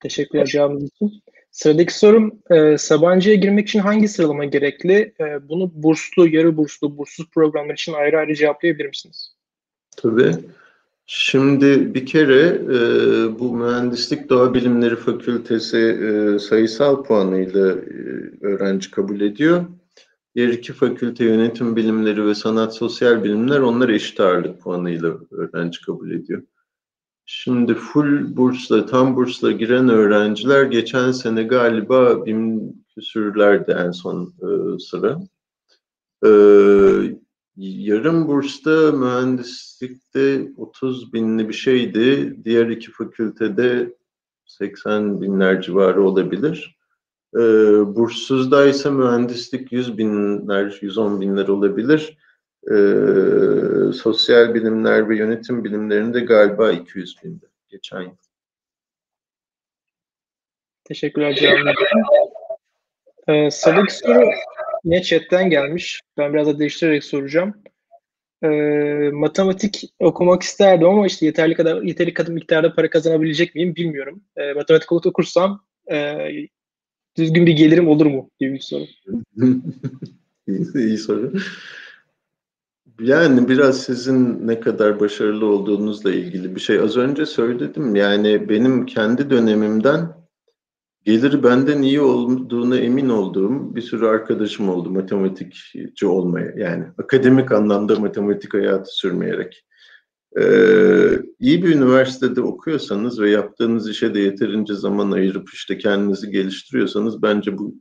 [0.00, 1.22] Teşekkürler cevabınız için.
[1.50, 5.14] Sıradaki sorum e, Sabancı'ya girmek için hangi sıralama gerekli?
[5.20, 9.36] E, bunu burslu, yarı burslu, burssuz programlar için ayrı ayrı cevaplayabilir misiniz?
[9.96, 10.32] Tabii.
[11.06, 12.78] Şimdi bir kere e,
[13.38, 18.02] bu Mühendislik Doğa Bilimleri Fakültesi e, sayısal puanıyla e,
[18.40, 19.64] öğrenci kabul ediyor.
[20.36, 26.10] Diğer iki fakülte yönetim bilimleri ve sanat sosyal bilimler onlar eşit ağırlık puanıyla öğrenci kabul
[26.10, 26.42] ediyor.
[27.24, 34.78] Şimdi full bursla, tam bursla giren öğrenciler geçen sene galiba bin küsürlerde en son e,
[34.78, 35.20] sıra.
[36.26, 36.30] E,
[37.56, 42.36] yarım bursta mühendislikte 30 binli bir şeydi.
[42.44, 43.94] Diğer iki fakültede
[44.46, 46.75] 80 binler civarı olabilir.
[47.34, 47.40] E,
[47.96, 52.16] burssuzda mühendislik 100 binler, 110 binler olabilir
[52.70, 52.76] e,
[53.92, 58.16] sosyal bilimler ve yönetim bilimlerinde galiba 200 bindi geçen yıl.
[60.84, 61.74] Teşekkürler cevabınız
[63.28, 64.30] Ee, sıradaki soru
[64.84, 66.00] yine chatten gelmiş.
[66.18, 67.62] Ben biraz da değiştirerek soracağım.
[68.42, 68.48] Ee,
[69.12, 74.24] matematik okumak isterdim ama işte yeterli kadar yeterli kadar miktarda para kazanabilecek miyim bilmiyorum.
[74.36, 75.96] Ee, matematik okursam e,
[77.18, 78.84] düzgün bir gelirim olur mu gibi bir soru.
[80.74, 81.32] iyi, soru.
[83.00, 86.78] Yani biraz sizin ne kadar başarılı olduğunuzla ilgili bir şey.
[86.78, 90.16] Az önce söyledim yani benim kendi dönemimden
[91.04, 96.52] geliri benden iyi olduğuna emin olduğum bir sürü arkadaşım oldu matematikçi olmaya.
[96.56, 99.64] Yani akademik anlamda matematik hayatı sürmeyerek.
[100.40, 107.22] Ee, iyi bir üniversitede okuyorsanız ve yaptığınız işe de yeterince zaman ayırıp işte kendinizi geliştiriyorsanız
[107.22, 107.74] bence bu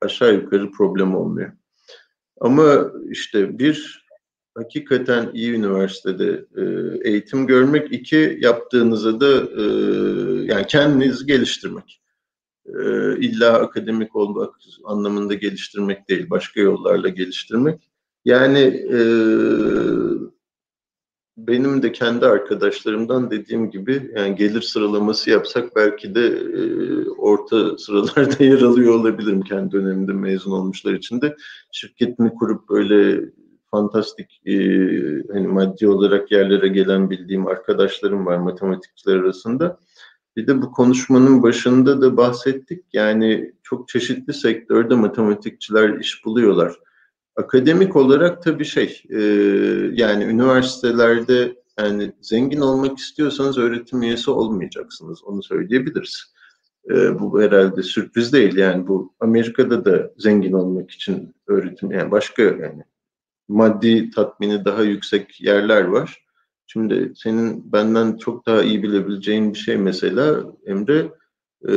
[0.00, 1.52] aşağı yukarı problem olmuyor.
[2.40, 4.06] Ama işte bir
[4.54, 6.62] hakikaten iyi üniversitede e,
[7.10, 9.64] eğitim görmek, iki yaptığınızda da e,
[10.44, 12.02] yani kendinizi geliştirmek.
[12.66, 12.72] E,
[13.18, 14.54] illa akademik olmak
[14.84, 17.90] anlamında geliştirmek değil, başka yollarla geliştirmek.
[18.24, 18.58] Yani
[18.92, 18.98] e,
[21.36, 28.44] benim de kendi arkadaşlarımdan dediğim gibi yani gelir sıralaması yapsak belki de e, orta sıralarda
[28.44, 31.36] yer alıyor olabilirim kendi döneminde mezun olmuşlar için de.
[31.72, 33.30] Şirketini kurup böyle
[33.70, 34.54] fantastik e,
[35.32, 39.78] hani maddi olarak yerlere gelen bildiğim arkadaşlarım var matematikçiler arasında.
[40.36, 42.84] Bir de bu konuşmanın başında da bahsettik.
[42.92, 46.72] Yani çok çeşitli sektörde matematikçiler iş buluyorlar.
[47.36, 49.20] Akademik olarak tabii şey, e,
[49.92, 55.24] yani üniversitelerde yani zengin olmak istiyorsanız öğretim üyesi olmayacaksınız.
[55.24, 56.34] Onu söyleyebiliriz.
[56.90, 58.56] E, bu herhalde sürpriz değil.
[58.56, 62.84] Yani bu Amerika'da da zengin olmak için öğretim, yani başka yani
[63.48, 66.26] maddi tatmini daha yüksek yerler var.
[66.66, 71.12] Şimdi senin benden çok daha iyi bilebileceğin bir şey mesela Emre,
[71.68, 71.72] e,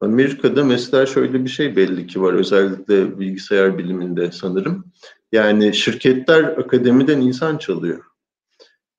[0.00, 4.84] Amerika'da mesela şöyle bir şey belli ki var özellikle bilgisayar biliminde sanırım.
[5.32, 8.04] Yani şirketler akademiden insan çalıyor.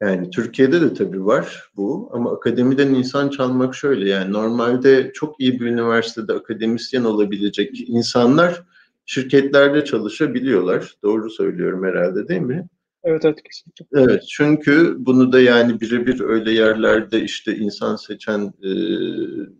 [0.01, 5.59] Yani Türkiye'de de tabii var bu ama akademiden insan çalmak şöyle yani normalde çok iyi
[5.59, 8.63] bir üniversitede akademisyen olabilecek insanlar
[9.05, 10.95] şirketlerde çalışabiliyorlar.
[11.03, 12.67] Doğru söylüyorum herhalde değil mi?
[13.07, 13.85] Evet evet kesinlikle.
[13.93, 18.71] Evet çünkü bunu da yani birebir öyle yerlerde işte insan seçen e,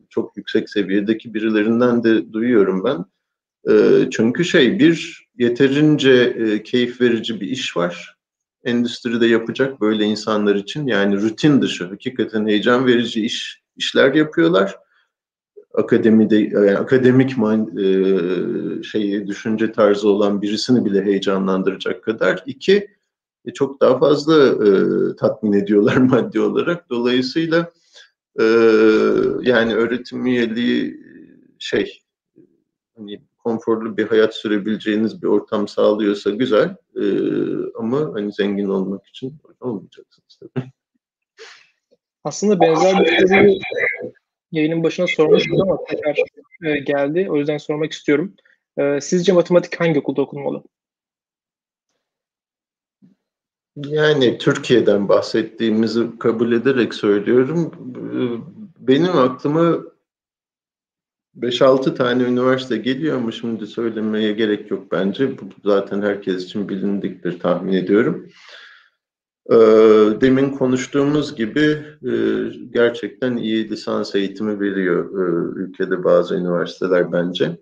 [0.09, 3.05] çok yüksek seviyedeki birilerinden de duyuyorum ben.
[3.73, 8.17] E, çünkü şey bir yeterince e, keyif verici bir iş var.
[8.63, 14.75] Endüstride yapacak böyle insanlar için yani rutin dışı hakikaten heyecan verici iş işler yapıyorlar
[15.77, 22.96] akademide yani akademik man, e, şeyi düşünce tarzı olan birisini bile heyecanlandıracak kadar iki
[23.47, 24.69] e, çok daha fazla e,
[25.15, 26.89] tatmin ediyorlar maddi olarak.
[26.89, 27.71] Dolayısıyla
[28.39, 28.43] e,
[29.41, 30.99] yani öğretim üyeliği
[31.59, 32.01] şey
[32.97, 37.03] hani konforlu bir hayat sürebileceğiniz bir ortam sağlıyorsa güzel e,
[37.79, 40.65] ama hani zengin olmak için olmayacaksınız tabii.
[42.23, 43.59] Aslında benzer bir soruyu
[44.51, 46.17] yayının başına sormuştum ama tekrar
[46.65, 47.27] e, geldi.
[47.29, 48.33] O yüzden sormak istiyorum.
[48.77, 50.63] E, sizce matematik hangi okulda okunmalı?
[53.85, 57.71] Yani Türkiye'den bahsettiğimizi kabul ederek söylüyorum.
[58.79, 59.77] Benim aklıma
[61.37, 65.37] 5-6 tane üniversite geliyor ama şimdi söylemeye gerek yok bence.
[65.37, 68.29] Bu zaten herkes için bilindiktir tahmin ediyorum.
[69.51, 69.55] Ee,
[70.21, 72.13] demin konuştuğumuz gibi e,
[72.73, 77.57] gerçekten iyi lisans eğitimi veriyor e, ülkede bazı üniversiteler bence.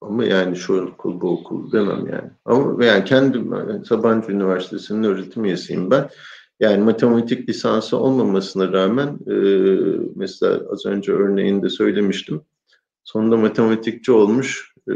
[0.00, 2.30] Ama yani şu okul bu okul demem yani.
[2.44, 6.10] Ama yani kendim yani Sabancı Üniversitesi'nin öğretim üyesiyim ben.
[6.60, 9.34] Yani matematik lisansı olmamasına rağmen e,
[10.16, 12.42] mesela az önce örneğinde söylemiştim.
[13.04, 14.94] Sonunda matematikçi olmuş e,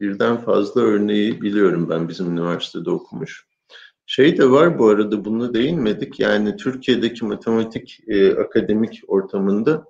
[0.00, 3.46] birden fazla örneği biliyorum ben bizim üniversitede okumuş.
[4.06, 6.20] Şey de var bu arada bunu değinmedik.
[6.20, 9.84] Yani Türkiye'deki matematik e, akademik ortamında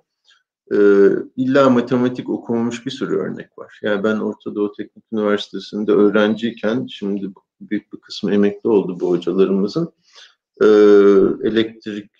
[0.71, 0.77] e,
[1.35, 3.79] illa matematik okumamış bir sürü örnek var.
[3.81, 7.29] Yani ben Orta Doğu Teknik Üniversitesi'nde öğrenciyken şimdi
[7.61, 9.93] büyük bir kısmı emekli oldu bu hocalarımızın.
[10.61, 10.65] E,
[11.47, 12.11] elektrik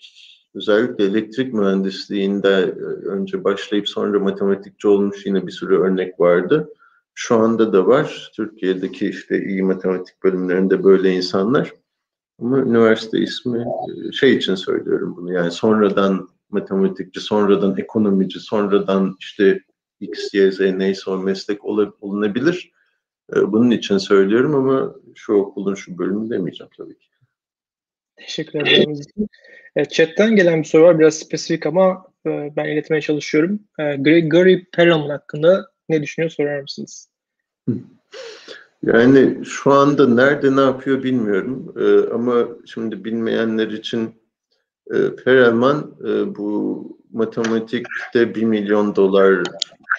[0.54, 6.68] özellikle elektrik mühendisliğinde e, önce başlayıp sonra matematikçi olmuş yine bir sürü örnek vardı.
[7.14, 8.30] Şu anda da var.
[8.36, 11.72] Türkiye'deki işte iyi matematik bölümlerinde böyle insanlar.
[12.40, 19.60] Ama üniversite ismi e, şey için söylüyorum bunu yani sonradan matematikçi, sonradan ekonomici, sonradan işte
[20.00, 21.64] X, Y, Z neyse o meslek
[22.00, 22.72] olunabilir.
[23.36, 27.06] E, bunun için söylüyorum ama şu okulun şu bölümü demeyeceğim tabii ki.
[28.16, 29.00] Teşekkür ederim.
[29.76, 30.98] Evet, chatten gelen bir soru var.
[30.98, 33.60] Biraz spesifik ama e, ben iletmeye çalışıyorum.
[33.78, 37.08] Gregory Perelman hakkında ne düşünüyor sorar mısınız?
[38.82, 41.74] Yani şu anda nerede ne yapıyor bilmiyorum.
[41.80, 44.14] Ee, ama şimdi bilmeyenler için
[44.94, 49.42] e, Perelman e, bu matematikte bir milyon dolar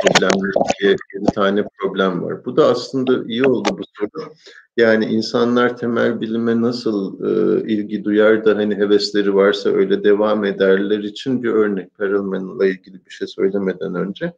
[0.01, 2.45] problemleri diye bir tane problem var.
[2.45, 4.33] Bu da aslında iyi oldu bu soru.
[4.77, 10.99] Yani insanlar temel bilime nasıl e, ilgi duyar da hani hevesleri varsa öyle devam ederler
[10.99, 14.33] için bir örnek Perelman'la ilgili bir şey söylemeden önce.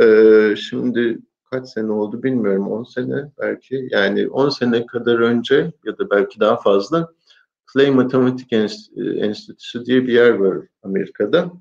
[0.00, 1.18] E, şimdi
[1.50, 6.40] kaç sene oldu bilmiyorum 10 sene belki yani 10 sene kadar önce ya da belki
[6.40, 7.12] daha fazla
[7.72, 11.52] Clay Matematik Enstitüsü diye bir yer var Amerika'da.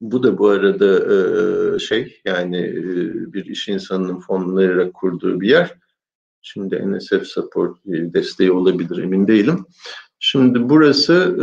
[0.00, 2.82] Bu da bu arada e, şey yani e,
[3.32, 5.74] bir iş insanının fonlayarak kurduğu bir yer.
[6.42, 9.66] Şimdi NSF support e, desteği olabilir emin değilim.
[10.20, 11.36] Şimdi burası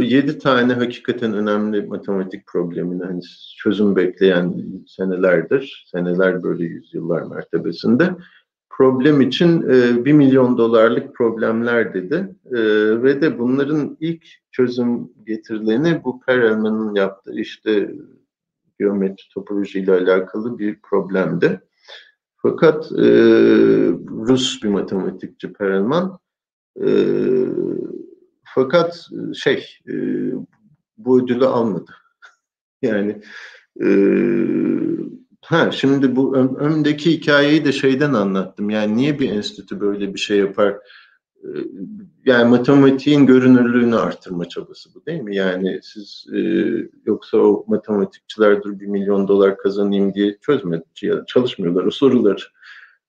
[0.00, 3.20] e, 7 tane hakikaten önemli matematik problemine hani
[3.58, 8.10] çözüm bekleyen senelerdir, seneler böyle yüzyıllar mertebesinde
[8.76, 12.60] problem için e, 1 milyon dolarlık problemler dedi e,
[13.02, 17.90] ve de bunların ilk çözüm getirileni bu Perelman'ın yaptığı işte
[18.78, 21.60] geometri topoloji ile alakalı bir problemdi.
[22.36, 23.06] Fakat e,
[24.28, 26.18] Rus bir matematikçi Perelman
[26.84, 26.88] e,
[28.44, 29.94] fakat şey e,
[30.96, 31.90] bu ödülü almadı.
[32.82, 33.22] Yani
[33.82, 33.86] e,
[35.42, 38.70] ha şimdi bu ön, öndeki hikayeyi de şeyden anlattım.
[38.70, 40.76] Yani niye bir enstitü böyle bir şey yapar?
[41.42, 41.48] E,
[42.24, 45.36] yani matematiğin görünürlüğünü artırma çabası bu değil mi?
[45.36, 46.38] Yani siz e,
[47.06, 50.84] yoksa o matematikçiler dur bir milyon dolar kazanayım diye çözmedi,
[51.26, 52.42] çalışmıyorlar o soruları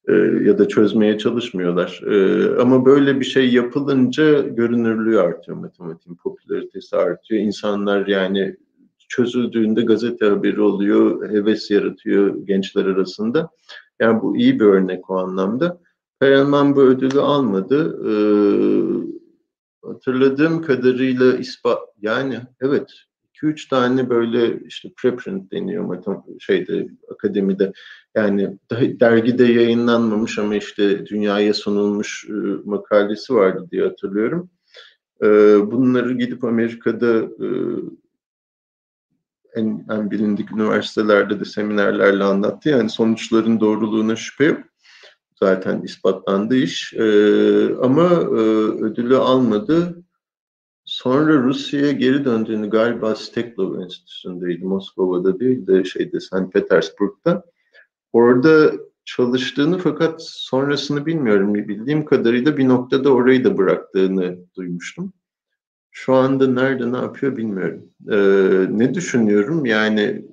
[0.08, 0.14] e,
[0.48, 2.02] ya da çözmeye çalışmıyorlar.
[2.12, 7.42] E, ama böyle bir şey yapılınca görünürlüğü artıyor, matematiğin popülaritesi artıyor.
[7.42, 8.56] İnsanlar yani
[9.16, 13.50] çözüldüğünde gazete haberi oluyor, heves yaratıyor gençler arasında.
[14.00, 15.82] Yani bu iyi bir örnek o anlamda.
[16.20, 18.00] Perelman bu ödülü almadı.
[18.08, 18.14] Ee,
[19.88, 22.90] hatırladığım kadarıyla ispat yani evet
[23.44, 26.04] 2-3 tane böyle işte preprint deniyor
[26.40, 27.74] şeyde akademide
[28.16, 32.34] yani dergide yayınlanmamış ama işte dünyaya sunulmuş e,
[32.66, 34.50] makalesi vardı diye hatırlıyorum.
[35.24, 35.28] E,
[35.72, 37.48] bunları gidip Amerika'da e,
[39.56, 42.70] en, en bilindik üniversitelerde de seminerlerle anlattı.
[42.70, 44.60] Yani sonuçların doğruluğuna şüphe yok.
[45.40, 46.94] Zaten ispatlandı iş.
[46.94, 47.04] E,
[47.76, 48.44] ama e,
[48.84, 50.04] ödülü almadı.
[50.86, 54.66] Sonra Rusya'ya geri döndüğünü galiba Steklov Enstitüsü'ndeydi.
[54.66, 56.54] Moskova'da değil de şeyde St.
[56.54, 57.46] Petersburg'da.
[58.14, 58.72] Orada
[59.06, 61.56] çalıştığını fakat sonrasını bilmiyorum.
[61.56, 65.14] Bildiğim kadarıyla bir noktada orayı da bıraktığını duymuştum.
[65.94, 67.90] Şu anda nerede ne yapıyor bilmiyorum.
[68.12, 69.66] Ee, ne düşünüyorum?
[69.66, 70.26] Yani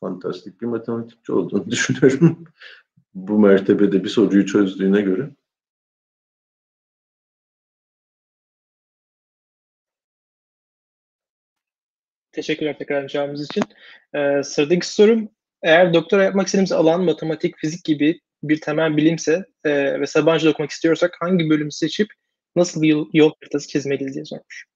[0.00, 2.44] fantastik bir matematikçi olduğunu düşünüyorum.
[3.14, 5.30] Bu mertebede bir soruyu çözdüğüne göre.
[12.32, 13.62] Teşekkürler tekrar cevabınız için.
[14.14, 15.28] Ee, sıradaki sorum
[15.62, 20.70] eğer doktora yapmak istediğimiz alan matematik, fizik gibi bir temel bilimse e, ve Sabancı'da okumak
[20.70, 22.08] istiyorsak hangi bölümü seçip
[22.56, 24.66] nasıl bir yol, yol haritası çizmeliyiz diye sormuş.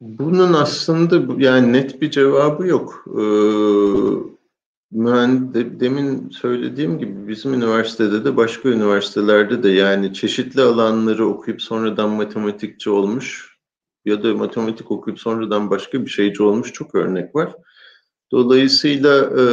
[0.00, 3.04] Bunun aslında yani net bir cevabı yok.
[3.08, 3.22] Ee,
[4.92, 11.62] ben de, demin söylediğim gibi bizim üniversitede de başka üniversitelerde de yani çeşitli alanları okuyup
[11.62, 13.56] sonradan matematikçi olmuş
[14.04, 17.56] ya da matematik okuyup sonradan başka bir şeyci olmuş çok örnek var.
[18.32, 19.44] Dolayısıyla e,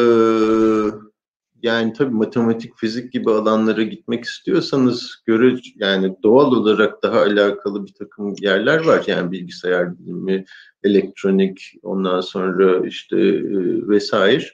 [1.63, 7.93] yani tabii matematik, fizik gibi alanlara gitmek istiyorsanız göre yani doğal olarak daha alakalı bir
[7.93, 9.03] takım yerler var.
[9.07, 10.45] Yani bilgisayar bilimi,
[10.83, 14.45] elektronik, ondan sonra işte e, vesaire.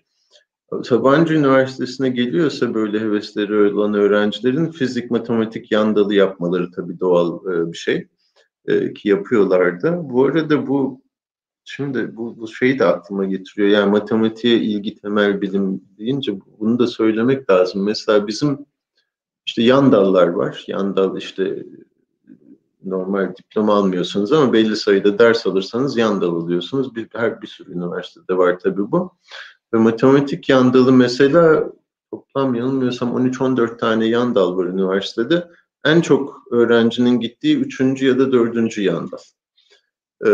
[0.83, 7.71] Sabancı Üniversitesi'ne geliyorsa böyle hevesleri olan öğrencilerin fizik, matematik yan dalı yapmaları tabii doğal e,
[7.71, 8.07] bir şey
[8.65, 9.97] e, ki yapıyorlardı.
[10.01, 11.01] Bu arada bu
[11.75, 13.69] Şimdi bu, bu şeyi de aklıma getiriyor.
[13.69, 17.83] Yani matematiğe ilgi temel bilim deyince bunu da söylemek lazım.
[17.83, 18.65] Mesela bizim
[19.45, 20.63] işte yan dallar var.
[20.67, 21.65] Yan dal işte
[22.83, 26.95] normal diploma almıyorsunuz ama belli sayıda ders alırsanız yan dal alıyorsunuz.
[26.95, 29.11] Bir, her bir sürü üniversitede var tabii bu.
[29.73, 31.71] Ve matematik yan dalı mesela
[32.11, 35.47] toplam yanılmıyorsam 13-14 tane yan dal var üniversitede.
[35.85, 39.17] En çok öğrencinin gittiği üçüncü ya da dördüncü yan dal.
[40.25, 40.29] Ee,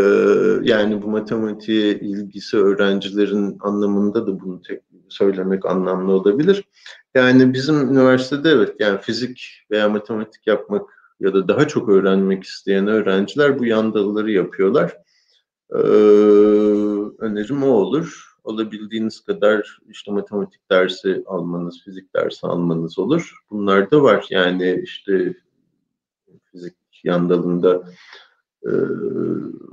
[0.62, 6.64] yani bu matematiğe ilgisi öğrencilerin anlamında da bunu tek söylemek anlamlı olabilir.
[7.14, 12.86] Yani bizim üniversitede evet yani fizik veya matematik yapmak ya da daha çok öğrenmek isteyen
[12.86, 14.96] öğrenciler bu yan dalları yapıyorlar.
[15.70, 15.78] Ee,
[17.18, 18.26] önerim o olur.
[18.44, 23.36] Olabildiğiniz kadar işte matematik dersi almanız, fizik dersi almanız olur.
[23.50, 24.26] Bunlar da var.
[24.30, 25.34] Yani işte
[26.52, 27.82] fizik yan dalında
[28.66, 28.72] e,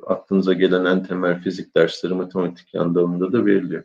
[0.07, 3.83] aklınıza gelen en temel fizik dersleri matematik yan dalında da veriliyor.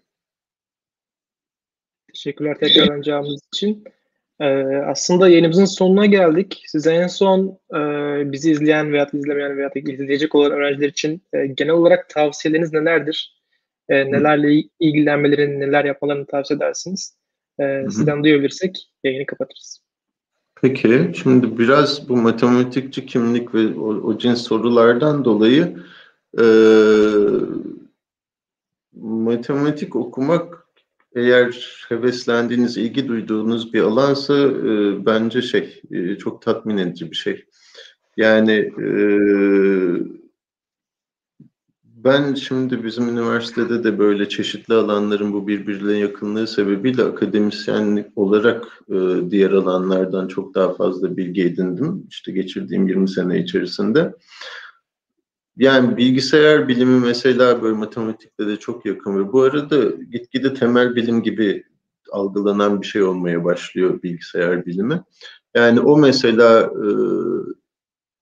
[2.12, 3.84] Teşekkürler tekrardan cevabınız için.
[4.40, 4.46] Ee,
[4.86, 6.62] aslında yayınımızın sonuna geldik.
[6.66, 7.78] Size en son e,
[8.32, 13.42] bizi izleyen veya izlemeyen veya izleyecek olan öğrenciler için e, genel olarak tavsiyeleriniz nelerdir?
[13.88, 17.18] E, nelerle ilgilenmelerini, neler yapmalarını tavsiye edersiniz?
[17.60, 19.87] E, sizden duyabilirsek yayını kapatırız.
[20.62, 25.76] Peki, şimdi biraz bu matematikçi kimlik ve o, o cins sorulardan dolayı
[26.40, 26.44] e,
[29.02, 30.66] matematik okumak
[31.14, 37.44] eğer heveslendiğiniz, ilgi duyduğunuz bir alansa e, bence şey, e, çok tatmin edici bir şey.
[38.16, 38.52] Yani
[38.82, 38.88] e,
[42.04, 49.30] ben şimdi bizim üniversitede de böyle çeşitli alanların bu birbirine yakınlığı sebebiyle akademisyenlik olarak e,
[49.30, 52.06] diğer alanlardan çok daha fazla bilgi edindim.
[52.10, 54.14] İşte geçirdiğim 20 sene içerisinde.
[55.56, 61.22] Yani bilgisayar bilimi mesela böyle matematikle de çok yakın ve bu arada gitgide temel bilim
[61.22, 61.64] gibi
[62.12, 65.02] algılanan bir şey olmaya başlıyor bilgisayar bilimi.
[65.54, 66.88] Yani o mesela e,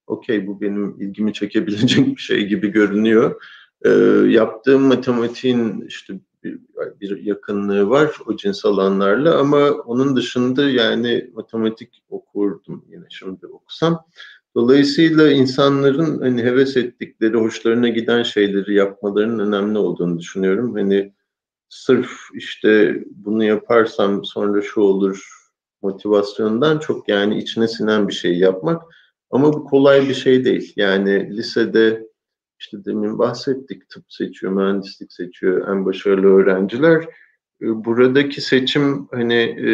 [0.07, 3.41] okey bu benim ilgimi çekebilecek bir şey gibi görünüyor.
[3.85, 3.89] E,
[4.27, 6.13] yaptığım matematiğin işte
[6.43, 6.59] bir,
[7.01, 14.05] bir yakınlığı var o cins alanlarla ama onun dışında yani matematik okurdum yine şimdi okusam.
[14.55, 20.73] Dolayısıyla insanların hani heves ettikleri, hoşlarına giden şeyleri yapmalarının önemli olduğunu düşünüyorum.
[20.73, 21.13] Hani
[21.69, 25.27] sırf işte bunu yaparsam sonra şu olur
[25.81, 28.81] motivasyondan çok yani içine sinen bir şey yapmak.
[29.29, 30.73] Ama bu kolay bir şey değil.
[30.75, 32.06] Yani lisede
[32.59, 37.03] işte demin bahsettik tıp seçiyor, mühendislik seçiyor en başarılı öğrenciler.
[37.61, 39.69] Ee, buradaki seçim hani e,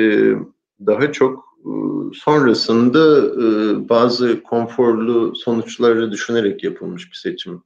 [0.85, 1.71] daha çok e,
[2.13, 7.63] sonrasında e, bazı konforlu sonuçları düşünerek yapılmış bir seçim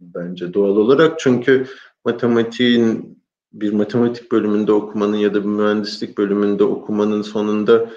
[0.00, 1.20] bence doğal olarak.
[1.20, 1.66] Çünkü
[2.04, 3.18] matematiğin
[3.52, 7.90] bir matematik bölümünde okumanın ya da bir mühendislik bölümünde okumanın sonunda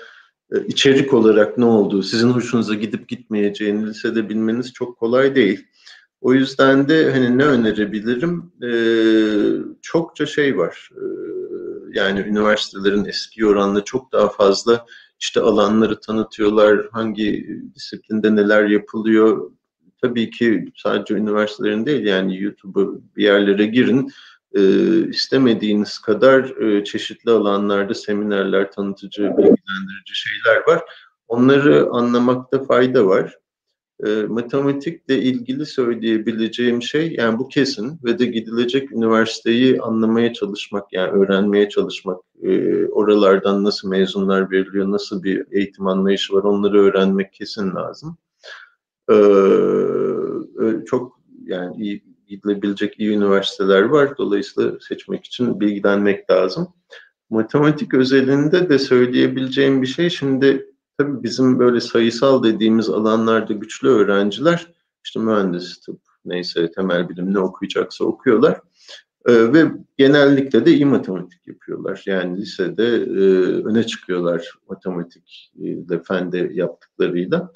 [0.68, 5.68] içerik olarak ne olduğu, sizin hoşunuza gidip gitmeyeceğini lisede bilmeniz çok kolay değil.
[6.26, 8.52] O yüzden de hani ne önerebilirim?
[8.64, 8.72] Ee,
[9.82, 10.90] çokça şey var.
[10.96, 11.02] Ee,
[11.94, 14.86] yani üniversitelerin eski oranla çok daha fazla
[15.20, 19.52] işte alanları tanıtıyorlar, hangi disiplinde neler yapılıyor.
[20.02, 24.12] Tabii ki sadece üniversitelerin değil yani YouTube'a bir yerlere girin.
[24.54, 24.62] E,
[25.08, 30.82] istemediğiniz kadar e, çeşitli alanlarda seminerler, tanıtıcı, bilgilendirici şeyler var.
[31.28, 33.36] Onları anlamakta fayda var
[34.04, 41.12] e, matematikle ilgili söyleyebileceğim şey yani bu kesin ve de gidilecek üniversiteyi anlamaya çalışmak yani
[41.12, 47.76] öğrenmeye çalışmak e, oralardan nasıl mezunlar veriliyor nasıl bir eğitim anlayışı var onları öğrenmek kesin
[47.76, 48.18] lazım.
[49.12, 49.16] E,
[50.86, 56.68] çok yani iyi gidilebilecek iyi üniversiteler var dolayısıyla seçmek için bilgilenmek lazım.
[57.30, 64.68] Matematik özelinde de söyleyebileceğim bir şey şimdi Tabii bizim böyle sayısal dediğimiz alanlarda güçlü öğrenciler
[65.06, 68.62] işte mühendis, tıp, neyse temel bilim ne okuyacaksa okuyorlar.
[69.26, 72.04] Ee, ve genellikle de iyi matematik yapıyorlar.
[72.06, 73.24] Yani lisede e,
[73.64, 77.52] öne çıkıyorlar matematik de fende yaptıklarıyla.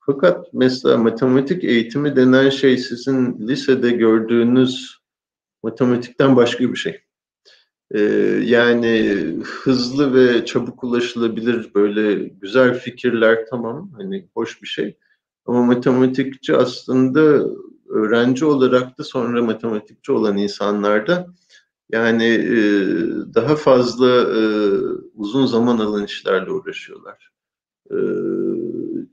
[0.00, 4.98] Fakat mesela matematik eğitimi denen şey sizin lisede gördüğünüz
[5.62, 7.03] matematikten başka bir şey.
[7.90, 8.00] Ee,
[8.44, 14.98] yani hızlı ve çabuk ulaşılabilir böyle güzel fikirler tamam hani hoş bir şey.
[15.46, 17.44] Ama matematikçi aslında
[17.88, 21.26] öğrenci olarak da sonra matematikçi olan insanlarda
[21.92, 22.58] yani e,
[23.34, 24.40] daha fazla e,
[25.14, 27.30] uzun zaman alan işlerle uğraşıyorlar.
[27.90, 27.96] E,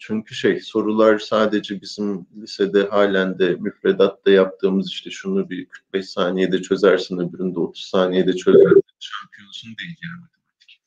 [0.02, 6.62] çünkü şey sorular sadece bizim lisede halen de müfredatta yaptığımız işte şunu bir 45 saniyede
[6.62, 10.82] çözersin öbüründe 30 saniyede çözersin şampiyonsun değil yani matematik.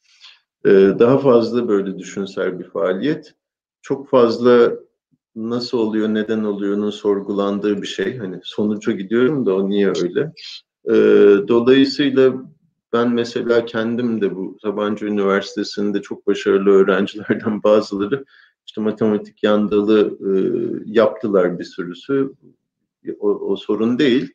[0.66, 3.34] Ee, daha fazla böyle düşünsel bir faaliyet.
[3.82, 4.72] Çok fazla
[5.36, 8.18] nasıl oluyor, neden oluyor'nun sorgulandığı bir şey.
[8.18, 10.32] Hani sonuca gidiyorum da o niye öyle.
[10.88, 12.34] Ee, dolayısıyla
[12.92, 18.24] ben mesela kendim de bu Sabancı Üniversitesi'nde çok başarılı öğrencilerden bazıları
[18.66, 20.30] işte matematik yandalı e,
[20.86, 22.32] yaptılar bir sürüsü.
[23.20, 24.34] O, o sorun değil.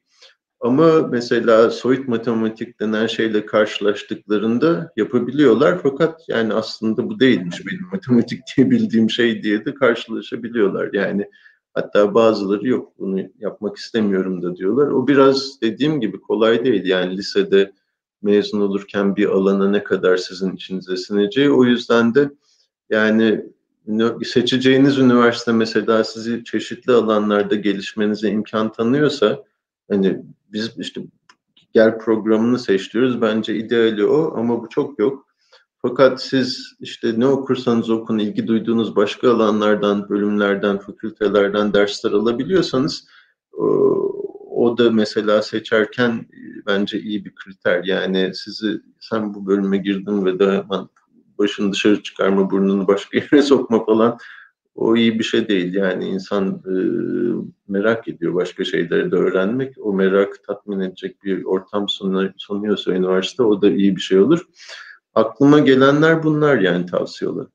[0.60, 5.80] Ama mesela soyut matematik denen şeyle karşılaştıklarında yapabiliyorlar.
[5.84, 10.90] Fakat yani aslında bu değilmiş benim matematik diye bildiğim şey diye de karşılaşabiliyorlar.
[10.94, 11.30] Yani
[11.74, 14.88] hatta bazıları yok bunu yapmak istemiyorum da diyorlar.
[14.88, 16.86] O biraz dediğim gibi kolay değil.
[16.86, 17.72] Yani lisede
[18.22, 21.52] mezun olurken bir alana ne kadar sizin içinize sineceği.
[21.52, 22.32] O yüzden de
[22.90, 23.46] yani
[24.26, 29.44] seçeceğiniz üniversite mesela sizi çeşitli alanlarda gelişmenize imkan tanıyorsa
[29.92, 30.22] hani
[30.54, 31.02] biz işte
[31.74, 33.22] gel programını seçiyoruz.
[33.22, 35.26] Bence ideali o ama bu çok yok.
[35.82, 43.08] Fakat siz işte ne okursanız okun ilgi duyduğunuz başka alanlardan, bölümlerden, fakültelerden dersler alabiliyorsanız
[44.50, 46.28] o da mesela seçerken
[46.68, 47.84] bence iyi bir kriter.
[47.84, 50.64] Yani sizi sen bu bölüme girdin ve de
[51.40, 54.18] başını dışarı çıkarma, burnunu başka yere sokma falan
[54.80, 55.74] o iyi bir şey değil.
[55.74, 56.74] Yani insan e,
[57.68, 59.76] merak ediyor başka şeyleri de öğrenmek.
[59.82, 61.86] O merak tatmin edecek bir ortam
[62.38, 64.46] sunuyorsa üniversite o da iyi bir şey olur.
[65.16, 67.52] Aklıma gelenler bunlar yani tavsiye olarak.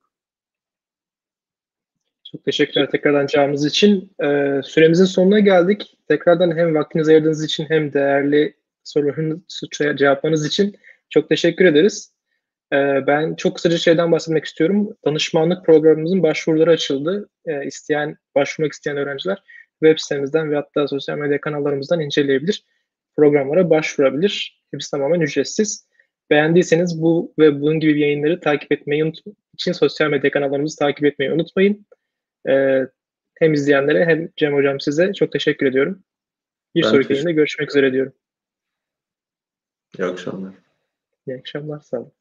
[2.32, 4.12] Çok teşekkürler tekrardan cevabınız için.
[4.24, 5.98] Ee, süremizin sonuna geldik.
[6.08, 10.76] Tekrardan hem vaktinizi ayırdığınız için hem değerli sorularınızı cevaplarınız için
[11.10, 12.13] çok teşekkür ederiz.
[12.72, 14.96] Ee, ben çok kısaca şeyden bahsetmek istiyorum.
[15.04, 17.28] Danışmanlık programımızın başvuruları açıldı.
[17.46, 19.42] Ee, isteyen, başvurmak isteyen öğrenciler
[19.82, 22.64] web sitemizden ve hatta sosyal medya kanallarımızdan inceleyebilir.
[23.16, 24.62] Programlara başvurabilir.
[24.70, 25.88] Hepsi tamamen ücretsiz.
[26.30, 29.36] Beğendiyseniz bu ve bunun gibi yayınları takip etmeyi unutmayın.
[29.54, 31.86] için sosyal medya kanallarımızı takip etmeyi unutmayın.
[32.48, 32.80] Ee,
[33.38, 36.04] hem izleyenlere hem Cem Hocam size çok teşekkür ediyorum.
[36.74, 38.12] Bir ben sonraki yayında görüşmek üzere diyorum.
[39.98, 40.54] İyi akşamlar.
[41.26, 41.80] İyi akşamlar.
[41.80, 42.12] Sağ olun.